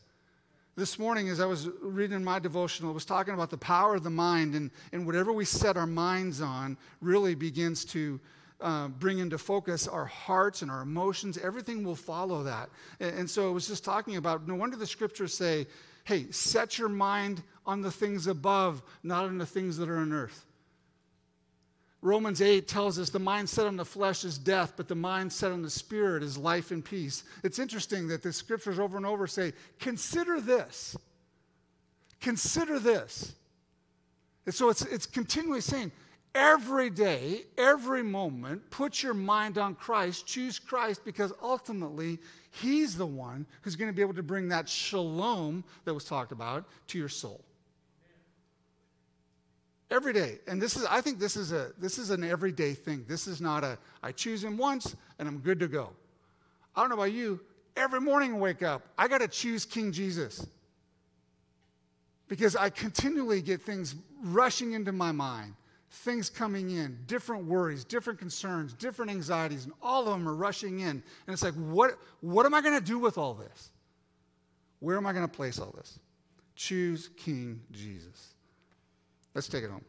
this 0.80 0.98
morning, 0.98 1.28
as 1.28 1.40
I 1.40 1.44
was 1.44 1.68
reading 1.82 2.24
my 2.24 2.38
devotional, 2.38 2.90
it 2.90 2.94
was 2.94 3.04
talking 3.04 3.34
about 3.34 3.50
the 3.50 3.58
power 3.58 3.96
of 3.96 4.02
the 4.02 4.08
mind, 4.08 4.54
and, 4.54 4.70
and 4.92 5.04
whatever 5.04 5.30
we 5.30 5.44
set 5.44 5.76
our 5.76 5.86
minds 5.86 6.40
on 6.40 6.78
really 7.02 7.34
begins 7.34 7.84
to 7.84 8.18
uh, 8.62 8.88
bring 8.88 9.18
into 9.18 9.36
focus 9.36 9.86
our 9.86 10.06
hearts 10.06 10.62
and 10.62 10.70
our 10.70 10.80
emotions. 10.80 11.36
Everything 11.36 11.84
will 11.84 11.94
follow 11.94 12.42
that. 12.44 12.70
And, 12.98 13.18
and 13.18 13.30
so 13.30 13.50
it 13.50 13.52
was 13.52 13.68
just 13.68 13.84
talking 13.84 14.16
about 14.16 14.48
no 14.48 14.54
wonder 14.54 14.74
the 14.74 14.86
scriptures 14.86 15.34
say, 15.34 15.66
hey, 16.04 16.30
set 16.30 16.78
your 16.78 16.88
mind 16.88 17.42
on 17.66 17.82
the 17.82 17.90
things 17.90 18.26
above, 18.26 18.82
not 19.02 19.26
on 19.26 19.36
the 19.36 19.44
things 19.44 19.76
that 19.76 19.90
are 19.90 19.98
on 19.98 20.14
earth. 20.14 20.46
Romans 22.02 22.40
8 22.40 22.66
tells 22.66 22.98
us 22.98 23.10
the 23.10 23.20
mindset 23.20 23.66
on 23.66 23.76
the 23.76 23.84
flesh 23.84 24.24
is 24.24 24.38
death, 24.38 24.72
but 24.76 24.88
the 24.88 24.96
mindset 24.96 25.52
on 25.52 25.60
the 25.60 25.70
spirit 25.70 26.22
is 26.22 26.38
life 26.38 26.70
and 26.70 26.82
peace. 26.82 27.24
It's 27.44 27.58
interesting 27.58 28.08
that 28.08 28.22
the 28.22 28.32
scriptures 28.32 28.78
over 28.78 28.96
and 28.96 29.04
over 29.04 29.26
say, 29.26 29.52
consider 29.78 30.40
this. 30.40 30.96
Consider 32.20 32.78
this. 32.78 33.34
And 34.46 34.54
so 34.54 34.70
it's, 34.70 34.82
it's 34.82 35.04
continually 35.04 35.60
saying, 35.60 35.92
every 36.34 36.88
day, 36.88 37.42
every 37.58 38.02
moment, 38.02 38.70
put 38.70 39.02
your 39.02 39.14
mind 39.14 39.58
on 39.58 39.74
Christ, 39.74 40.26
choose 40.26 40.58
Christ, 40.58 41.04
because 41.04 41.34
ultimately, 41.42 42.18
He's 42.50 42.96
the 42.96 43.06
one 43.06 43.46
who's 43.60 43.76
going 43.76 43.90
to 43.90 43.94
be 43.94 44.02
able 44.02 44.14
to 44.14 44.22
bring 44.22 44.48
that 44.48 44.68
shalom 44.68 45.64
that 45.84 45.92
was 45.92 46.04
talked 46.04 46.32
about 46.32 46.66
to 46.88 46.98
your 46.98 47.10
soul 47.10 47.44
every 49.90 50.12
day. 50.12 50.38
And 50.46 50.60
this 50.60 50.76
is 50.76 50.84
i 50.86 51.00
think 51.00 51.18
this 51.18 51.36
is 51.36 51.52
a 51.52 51.72
this 51.78 51.98
is 51.98 52.10
an 52.10 52.24
everyday 52.24 52.74
thing. 52.74 53.04
This 53.08 53.26
is 53.26 53.40
not 53.40 53.64
a 53.64 53.78
i 54.02 54.12
choose 54.12 54.42
him 54.44 54.56
once 54.56 54.96
and 55.18 55.28
i'm 55.28 55.38
good 55.38 55.60
to 55.60 55.68
go. 55.68 55.90
I 56.74 56.80
don't 56.80 56.90
know 56.90 56.96
about 56.96 57.12
you. 57.12 57.40
Every 57.76 58.00
morning 58.00 58.36
I 58.36 58.38
wake 58.38 58.62
up 58.62 58.82
i 58.96 59.08
got 59.08 59.20
to 59.20 59.28
choose 59.28 59.64
king 59.64 59.92
jesus. 59.92 60.46
Because 62.28 62.56
i 62.56 62.70
continually 62.70 63.42
get 63.42 63.60
things 63.62 63.94
rushing 64.22 64.72
into 64.72 64.92
my 64.92 65.12
mind 65.12 65.54
things 65.92 66.30
coming 66.30 66.70
in 66.70 66.96
different 67.08 67.46
worries 67.46 67.82
different 67.84 68.16
concerns 68.16 68.72
different 68.74 69.10
anxieties 69.10 69.64
and 69.64 69.72
all 69.82 70.06
of 70.06 70.12
them 70.12 70.28
are 70.28 70.34
rushing 70.34 70.80
in. 70.80 70.88
And 70.88 71.02
it's 71.28 71.42
like 71.42 71.54
what 71.54 71.98
what 72.20 72.46
am 72.46 72.54
i 72.54 72.60
going 72.60 72.78
to 72.78 72.84
do 72.84 72.98
with 72.98 73.18
all 73.18 73.34
this? 73.34 73.70
Where 74.78 74.96
am 74.96 75.06
i 75.06 75.12
going 75.12 75.26
to 75.26 75.36
place 75.36 75.58
all 75.58 75.74
this? 75.76 75.98
Choose 76.54 77.10
king 77.16 77.60
jesus 77.72 78.34
Let's 79.34 79.48
take 79.48 79.64
it 79.64 79.70
home. 79.70 79.84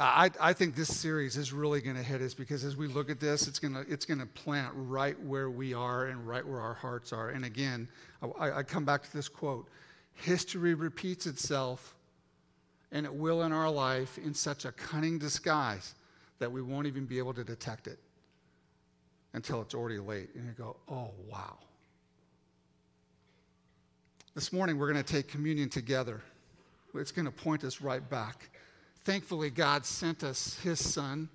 I, 0.00 0.30
I 0.40 0.52
think 0.52 0.76
this 0.76 0.96
series 0.96 1.36
is 1.36 1.52
really 1.52 1.80
going 1.80 1.96
to 1.96 2.02
hit 2.02 2.20
us 2.20 2.32
because 2.32 2.64
as 2.64 2.76
we 2.76 2.86
look 2.86 3.10
at 3.10 3.18
this, 3.18 3.48
it's 3.48 3.58
going 3.58 3.74
to 3.74 3.80
it's 3.92 4.04
going 4.04 4.20
to 4.20 4.26
plant 4.26 4.72
right 4.74 5.20
where 5.22 5.50
we 5.50 5.74
are 5.74 6.06
and 6.06 6.26
right 6.26 6.46
where 6.46 6.60
our 6.60 6.74
hearts 6.74 7.12
are. 7.12 7.30
And 7.30 7.44
again, 7.44 7.88
I, 8.38 8.52
I 8.52 8.62
come 8.62 8.84
back 8.84 9.02
to 9.02 9.12
this 9.12 9.28
quote: 9.28 9.68
"History 10.14 10.74
repeats 10.74 11.26
itself, 11.26 11.94
and 12.92 13.06
it 13.06 13.12
will 13.12 13.42
in 13.42 13.52
our 13.52 13.70
life 13.70 14.18
in 14.18 14.34
such 14.34 14.64
a 14.64 14.72
cunning 14.72 15.18
disguise 15.18 15.94
that 16.38 16.50
we 16.50 16.62
won't 16.62 16.86
even 16.86 17.04
be 17.04 17.18
able 17.18 17.34
to 17.34 17.44
detect 17.44 17.88
it 17.88 17.98
until 19.32 19.60
it's 19.62 19.74
already 19.74 19.98
late." 19.98 20.28
And 20.36 20.46
you 20.46 20.52
go, 20.52 20.76
"Oh 20.88 21.10
wow!" 21.28 21.58
This 24.36 24.52
morning 24.52 24.78
we're 24.78 24.92
going 24.92 25.04
to 25.04 25.12
take 25.12 25.26
communion 25.26 25.68
together 25.68 26.22
it's 27.00 27.12
going 27.12 27.26
to 27.26 27.32
point 27.32 27.64
us 27.64 27.80
right 27.80 28.08
back. 28.08 28.50
Thankfully, 29.04 29.50
God 29.50 29.84
sent 29.84 30.24
us 30.24 30.58
His 30.62 30.82
Son, 30.82 31.28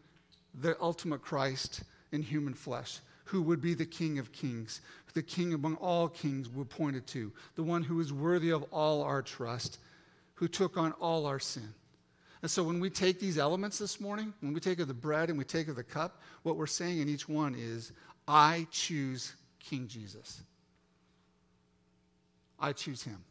the 0.53 0.77
ultimate 0.81 1.21
Christ 1.21 1.83
in 2.11 2.21
human 2.21 2.53
flesh, 2.53 2.99
who 3.25 3.41
would 3.41 3.61
be 3.61 3.73
the 3.73 3.85
King 3.85 4.19
of 4.19 4.31
kings, 4.31 4.81
the 5.13 5.23
King 5.23 5.53
among 5.53 5.75
all 5.75 6.07
kings 6.07 6.49
we're 6.49 6.65
pointed 6.65 7.07
to, 7.07 7.31
the 7.55 7.63
one 7.63 7.83
who 7.83 7.99
is 7.99 8.11
worthy 8.11 8.51
of 8.51 8.63
all 8.71 9.01
our 9.03 9.21
trust, 9.21 9.79
who 10.35 10.47
took 10.47 10.77
on 10.77 10.91
all 10.93 11.25
our 11.25 11.39
sin. 11.39 11.73
And 12.41 12.51
so 12.51 12.61
when 12.61 12.79
we 12.79 12.89
take 12.89 13.19
these 13.19 13.37
elements 13.37 13.79
this 13.79 14.01
morning, 14.01 14.33
when 14.41 14.53
we 14.53 14.59
take 14.59 14.79
of 14.79 14.89
the 14.89 14.93
bread 14.93 15.29
and 15.29 15.37
we 15.37 15.45
take 15.45 15.69
of 15.69 15.77
the 15.77 15.83
cup, 15.83 16.21
what 16.43 16.57
we're 16.57 16.67
saying 16.67 16.99
in 16.99 17.07
each 17.07 17.29
one 17.29 17.55
is, 17.57 17.93
I 18.27 18.67
choose 18.69 19.33
King 19.59 19.87
Jesus. 19.87 20.41
I 22.59 22.73
choose 22.73 23.01
him. 23.01 23.23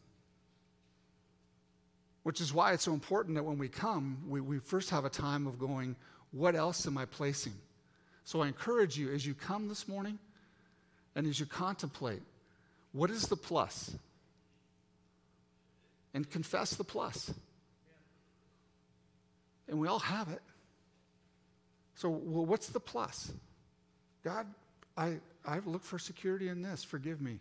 Which 2.23 2.39
is 2.39 2.53
why 2.53 2.73
it's 2.73 2.83
so 2.83 2.93
important 2.93 3.35
that 3.35 3.43
when 3.43 3.57
we 3.57 3.67
come, 3.67 4.23
we, 4.27 4.41
we 4.41 4.59
first 4.59 4.89
have 4.89 5.05
a 5.05 5.09
time 5.09 5.45
of 5.45 5.59
going, 5.59 5.95
what 6.31 6.55
else 6.55 6.87
am 6.87 6.97
I 6.97 7.05
placing? 7.05 7.53
So 8.23 8.41
I 8.41 8.47
encourage 8.47 8.97
you 8.97 9.13
as 9.13 9.25
you 9.25 9.33
come 9.33 9.67
this 9.67 9.87
morning 9.87 10.17
and 11.15 11.27
as 11.27 11.39
you 11.39 11.45
contemplate, 11.45 12.21
what 12.93 13.09
is 13.09 13.27
the 13.27 13.35
plus? 13.35 13.95
And 16.13 16.29
confess 16.29 16.75
the 16.75 16.83
plus. 16.83 17.33
And 19.67 19.79
we 19.79 19.87
all 19.87 19.99
have 19.99 20.29
it. 20.29 20.41
So, 21.95 22.09
well, 22.09 22.45
what's 22.45 22.69
the 22.69 22.79
plus? 22.79 23.31
God, 24.23 24.47
I, 24.97 25.17
I 25.45 25.59
look 25.65 25.83
for 25.83 25.99
security 25.99 26.49
in 26.49 26.61
this. 26.61 26.83
Forgive 26.83 27.21
me. 27.21 27.39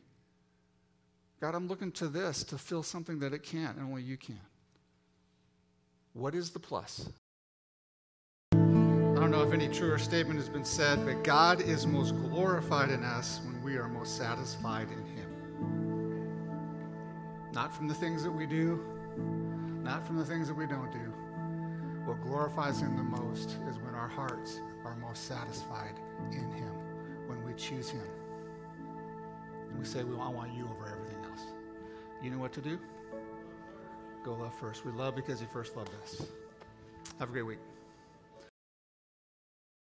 God, 1.40 1.54
I'm 1.54 1.68
looking 1.68 1.92
to 1.92 2.08
this 2.08 2.44
to 2.44 2.58
fill 2.58 2.82
something 2.82 3.18
that 3.20 3.32
it 3.32 3.42
can't, 3.42 3.76
and 3.76 3.86
only 3.86 4.02
you 4.02 4.16
can. 4.16 4.40
What 6.14 6.34
is 6.34 6.50
the 6.50 6.58
plus? 6.58 7.08
I 8.52 8.56
don't 8.56 9.30
know 9.30 9.42
if 9.42 9.54
any 9.54 9.68
truer 9.68 9.96
statement 9.98 10.38
has 10.38 10.48
been 10.48 10.64
said, 10.64 11.06
but 11.06 11.24
God 11.24 11.62
is 11.62 11.86
most 11.86 12.14
glorified 12.28 12.90
in 12.90 13.02
us 13.02 13.40
when 13.44 13.62
we 13.62 13.76
are 13.76 13.88
most 13.88 14.18
satisfied 14.18 14.88
in 14.90 15.06
Him. 15.16 15.28
Not 17.52 17.74
from 17.74 17.88
the 17.88 17.94
things 17.94 18.22
that 18.24 18.30
we 18.30 18.44
do, 18.46 18.78
not 19.82 20.06
from 20.06 20.18
the 20.18 20.24
things 20.24 20.48
that 20.48 20.54
we 20.54 20.66
don't 20.66 20.92
do. 20.92 21.14
What 22.04 22.20
glorifies 22.20 22.82
Him 22.82 22.94
the 22.94 23.02
most 23.02 23.56
is 23.70 23.78
when 23.78 23.94
our 23.94 24.08
hearts 24.08 24.60
are 24.84 24.94
most 24.96 25.26
satisfied 25.26 25.98
in 26.30 26.50
Him, 26.52 26.74
when 27.26 27.42
we 27.42 27.54
choose 27.54 27.88
Him. 27.88 28.06
And 29.70 29.78
we 29.78 29.86
say, 29.86 30.04
well, 30.04 30.20
I 30.20 30.28
want 30.28 30.52
you 30.52 30.64
over 30.64 30.88
everything 30.88 31.24
else. 31.30 31.44
You 32.22 32.30
know 32.30 32.38
what 32.38 32.52
to 32.52 32.60
do? 32.60 32.78
Go 34.24 34.34
love 34.34 34.54
first. 34.54 34.84
We 34.84 34.92
love 34.92 35.16
because 35.16 35.40
He 35.40 35.46
first 35.46 35.76
loved 35.76 35.90
us. 36.02 36.26
Have 37.18 37.30
a 37.30 37.32
great 37.32 37.42
week. 37.42 37.58